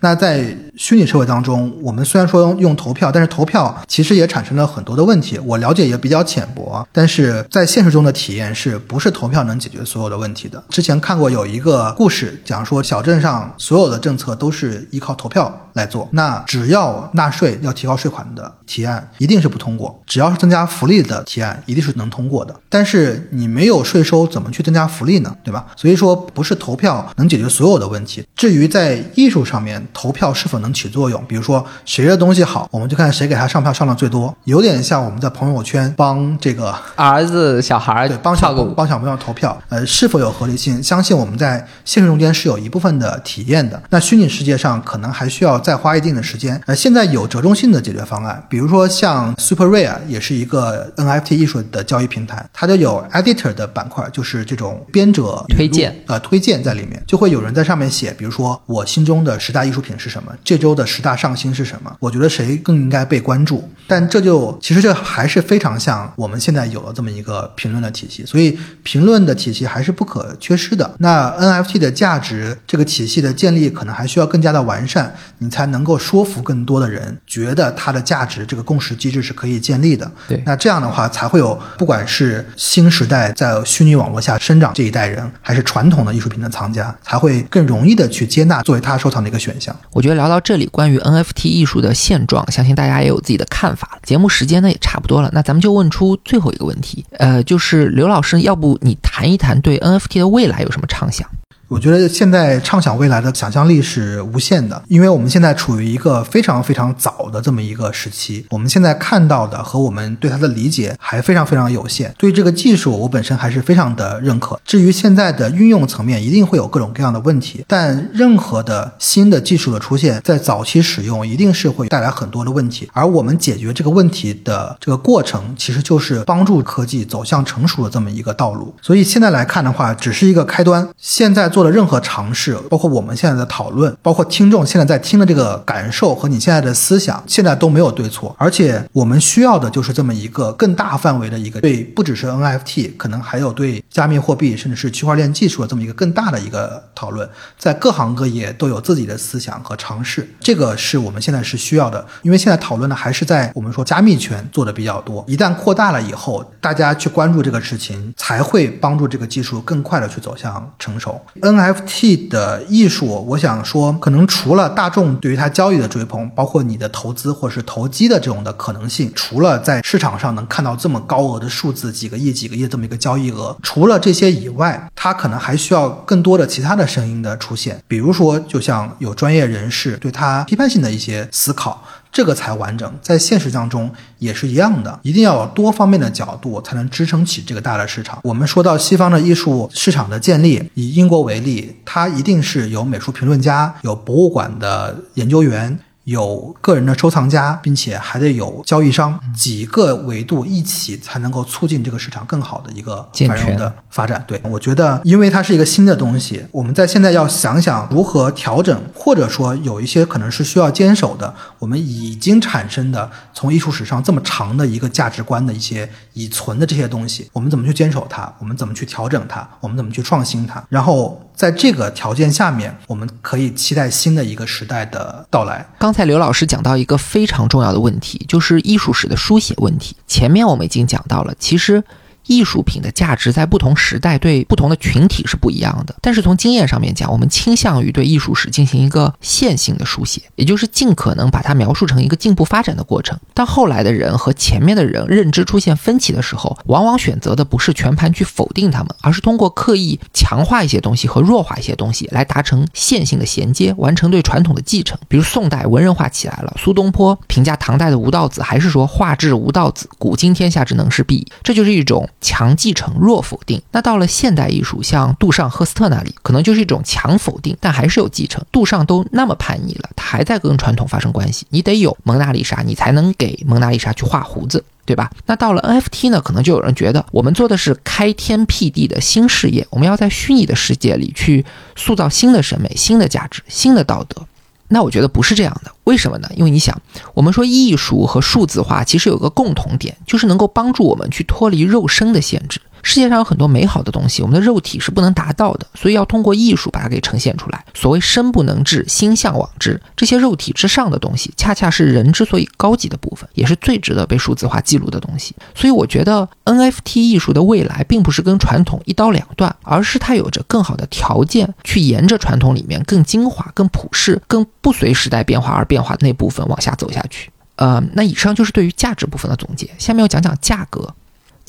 [0.00, 5.38] 那在虚拟社会当中，我们虽然说用投票，但是投票其实也产生了很多的问题。
[5.40, 10.62] 我了解也比较浅薄，但是在现实中的体验是不是投票能解决所有的问题的？
[10.70, 22.54] 之前看过有一个故事，讲说小镇上所有的政策都是依靠投票来做，那只要纳税要提高税款的提案一定是不通过，只要是增加福利的提案一定是能通过的。
[22.70, 25.36] 但是你没有税收，怎么去增加福利呢？
[25.44, 25.66] 对吧？
[25.76, 28.24] 所以说不是投票能解决所有的问题。
[28.34, 38.74] 至于在艺术上面投票是否能起作用，比如说谁的东西好，我们就看谁给他上票上的最多，有点像我们在朋友圈帮这个儿子、小孩儿对，帮小跳个舞。
[38.74, 40.82] 帮小朋友投票，呃，是否有合理性？
[40.82, 43.82] 相信我们在现实中间是有一部分的体验的。
[43.90, 46.60] 那虚拟世界上可能还需要再花一定的时间。
[46.66, 63.68] 呃，现在有折中性的解决方案，比如说像 Super Rare 也是一个 NFT 艺术的交易平台，它就有 Editor 的板块，就是这种编者推荐呃推荐在里面，就会有人在上面写，比如说我心中的十大艺术品是什么，这周的十大上新是什么，我觉得谁更应该被关注。
[63.86, 70.94] 但这就其实这还是非常像我们现在有了这么一个评论的体系，所以评论的体系还是不可缺失的。
[70.98, 80.10] 那 NFT 的价值这个体系的建立，可能还需要更加的完善，你才能够说服更多的人觉得它的价值这个共识机制是可以建立的。
[80.28, 89.69] 对那这样的话才会有不管是新时代在虚拟网络下生长这一代人，还是传统的艺术品的藏家，才会更容易的去接纳作为他收藏的一个选项。
[89.92, 93.98] 我觉得聊到这里，关于 NFT 艺术的现状，相信大家也有自己的看法。
[94.02, 101.28] 节目时间呢也差不多了，那咱们就问出最后一个问题，呃，就是刘老师，要不你谈一谈对 NFT 的未来有什么畅想？
[101.70, 112.12] 我觉得现在畅想未来的想象力是无限的，因为我们现在处于一个非常非常早的这么一个时期，我们现在看到的和我们对它的理解还非常非常有限。
[112.18, 114.60] 对这个技术，我本身还是非常的认可。
[114.64, 128.74] 至于现在的运用层面，一定会有各种各样的问题，但任何的新的技术的出现，在早期使用一定是会带来很多的问题，而我们解决这个问题的这个过程，其实就是帮助科技走向成熟的这么一个道路。
[128.82, 130.88] 所以现在来看的话，只是一个开端。
[130.96, 147.28] 现在做做的任何尝试，包括我们现在的讨论，包括听众现在在听的这个感受和你现在的思想，现在都没有对错，而且我们需要的就是这么一个更大范围的一个对，不只是 NFT，可能还有对加密货币甚至是区块链技术的这么一个更大的一个讨论，
[147.58, 161.20] 在各行各业都有自己的思想和尝试，这个是我们现在是需要的，因为现在讨论的还是在我们说加密圈做的比较多，一旦扩大了以后，大家去关注这个事情，才会帮助这个技术更快的去走向成熟。
[161.56, 181.82] NFT 的艺术，我想说，可能除了大众对于它交易的追捧，包括你的投资或是投机的这种的可能性，除了在市场上能看到这么高额的数字，几个亿、几个亿这么一个交易额，除了这些以外，它可能还需要更多的其他的声音的出现，比如说，就像有专业人士对它批判性的一些思考。
[182.12, 188.18] 这个才完整，在现实当中也是一样的，一定要有多方面的角度才能支撑起这个大的市场。
[188.24, 195.78] 我们说到西方的艺术市场的建立，以英国为例，它一定是有美术评论家、有博物馆的研究员。
[196.04, 204.24] 有个人的收藏家，并且还得有交易商，几个维度一起才能够促进这个市场更好的一个繁荣的发展。
[204.26, 218.32] 对我觉得，因为它是一个新的东西，我们在现在要想想如何调整，或者说有一些可能是需要坚守的，我们已经产生的从艺术史上这么长的一个价值观的一些已存的这些东西，我们怎么去坚守它？
[218.38, 219.46] 我们怎么去调整它？
[219.60, 220.64] 我们怎么去创新它？
[220.68, 221.20] 然后。
[221.40, 225.66] 在这个条件下面，我们可以期待新的一个时代的到来。
[225.78, 229.96] 刚才刘老师讲到一个非常重要的问题，就是艺术史的书写问题。
[230.06, 231.82] 前面我们已经讲到了，其实。
[232.30, 243.18] 艺术品的价值在不同时代对不同的群体是不一样的，但是从经验上面讲，我们倾向于对艺术史进行一个线性的书写，也就是尽可能把它描述成一个进步发展的过程。
[243.34, 254.96] 当后来的人和前面的人认知出现分歧的时候，往往选择的不是全盘去否定他们，而是通过刻意强化一些东西和弱化一些东西来达成线性的衔接，完成对传统的继承。
[255.08, 262.08] 比如宋代文人画起来了，苏东坡评价唐代的吴道子，还是说画质吴道子，古今天下之能事毕，这就是一种。
[262.20, 263.60] 强继承，弱否定。
[263.72, 268.44] 那到了现代艺术，像杜尚、赫斯特那里，可能就是一种强否定，但还是有继承。
[268.52, 271.46] 杜尚都那么叛逆了，他还在跟传统发生关系。
[271.50, 275.10] 你得有蒙娜丽莎，你才能给蒙娜丽莎去画胡子，对吧？
[275.26, 276.20] 那到了 NFT 呢？
[276.20, 281.44] 可能就有人觉得，我们做的是开天辟地的新事业，我们要在虚拟的世界里去
[281.76, 284.26] 塑造新的审美、新的价值、新的道德。
[284.72, 286.30] 那我觉得不是这样的，为什么呢？
[286.36, 286.80] 因为你想，
[287.12, 292.60] 我们说艺术和数字化其实有个共同点，就是能够帮助我们去脱离肉身的限制。
[292.82, 297.64] 世界上有很多美好的东西，我们的肉体是不能达到的，所以要通过艺术把它给呈现出来。
[297.74, 305.34] 所谓身不能至，心向往之，这些肉体之上的东西，恰恰是人之所以高级的部分，也是最值得被数字化记录的东西。
[305.54, 317.30] 所以我觉得 NFT 艺术的未来，并不是跟传统一刀两断，而是它有着更好的条件，去沿着传统里面更精华、更普世、更不随时代变化而变化的那部分往下走下去。
[317.56, 320.88] 呃，那以上就是对于价值部分的总结，下面要讲讲价格。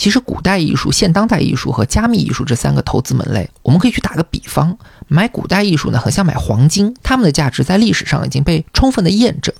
[0.01, 4.75] 其实，古代艺术、现当代艺术和加密艺术这三个投资门类，我们可以去打个比方，
[5.07, 9.53] 买古代艺术呢，很像买黄金，它们的价值在历史上已经被充分的验证。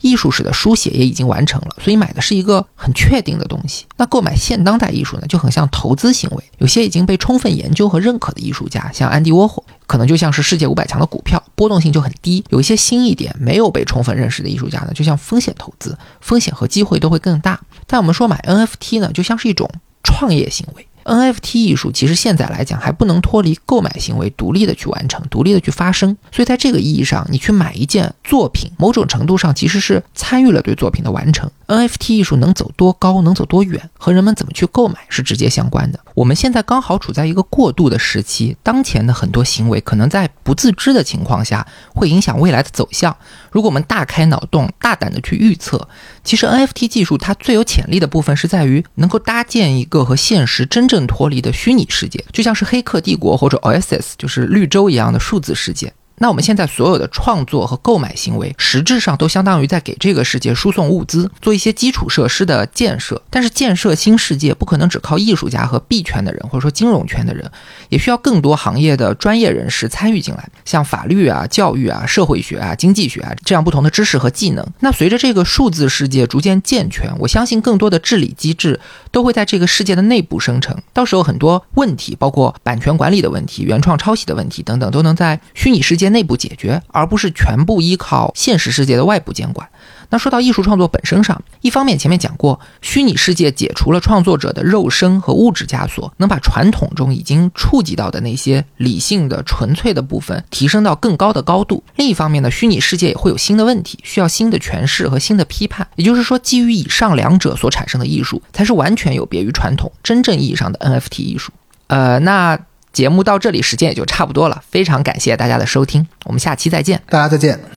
[0.00, 3.84] 艺术史的书写也已经完成了，所以买的是一个很确定的东西。
[3.98, 6.42] 那购买现当代艺术呢，就很像投资行为。
[6.56, 12.42] 有些已经被充分研究和认可的艺术家，像安迪沃霍，可能就像是世界五百强的股票，波动性就很低。
[12.48, 17.60] 有一些新一点、没有被充分认识的艺术家呢，就像风险投资，风险和机会都会更大。
[17.92, 19.70] 但我们说买 NFT 呢，就像是一种
[20.02, 20.86] 创业行为。
[21.04, 26.16] NFT 艺术其实现在来讲还不能脱离购买行为独立的去完成，独立的去发生。
[26.30, 31.50] 所以在这个意义上，你去买一件作品，某种程度上其实是参与了对作品的完成。
[31.66, 35.98] NFT 艺术能走多高，能走多远，和人们怎么去购买是直接相关的。
[36.14, 43.16] 我们现在刚好处在一个过渡的时期，当前的很多行为可能在不自知的情况下会影响未来的走向。
[43.50, 45.88] 如果我们大开脑洞，大胆的去预测，
[46.22, 55.90] 其实 NFT 技术它最有潜力的部分是在于能够搭建一个和现实真正脱离的虚拟世界，就像是《黑客帝国》或者 OSS，就是绿洲一样的数字世界。
[56.22, 63.20] 那我们现在所有的创作和购买行为，实质上都相当于在给这个世界输送物资，做一些基础设施的建设。
[63.28, 67.50] 但是建设新世界不可能只靠艺术家和币圈的人，或者说金融圈的人，
[67.88, 74.64] 也需要更多行业的专业人士参与进来，像法律啊、教育啊、社会学啊、经济学啊这样不同的知识和技能。
[74.78, 78.78] 那随着这个数字世界逐渐健全，我相信更多的治理机制
[79.10, 80.80] 都会在这个世界的内部生成。
[80.92, 86.11] 到时候很多问题，包括版权管理的问题、原创抄袭的问题等等，都能在虚拟世界。
[86.12, 89.68] 内部解决，而不是全部依靠现实世界的外部监管。
[90.10, 101.82] 那说到艺术创作本身上，一方面前面讲过，虚拟世界解除了创作者的肉身和物质枷锁，能把传统中已经触及到的那些理性的、纯粹的部分提升到更高的高度。
[101.96, 105.88] 另一方面呢，虚拟世界也会有新的问题，需要新的诠释和新的批判。
[105.96, 111.50] 也就是说，基于以上两者所产生的艺术，才是完全有别于传统、真正意义上的 NFT 艺术。
[111.86, 112.58] 呃，那。
[112.92, 114.62] 节目到这里，时间也就差不多了。
[114.70, 117.72] 非常感谢大家的收听，我们下期再见，大家再见。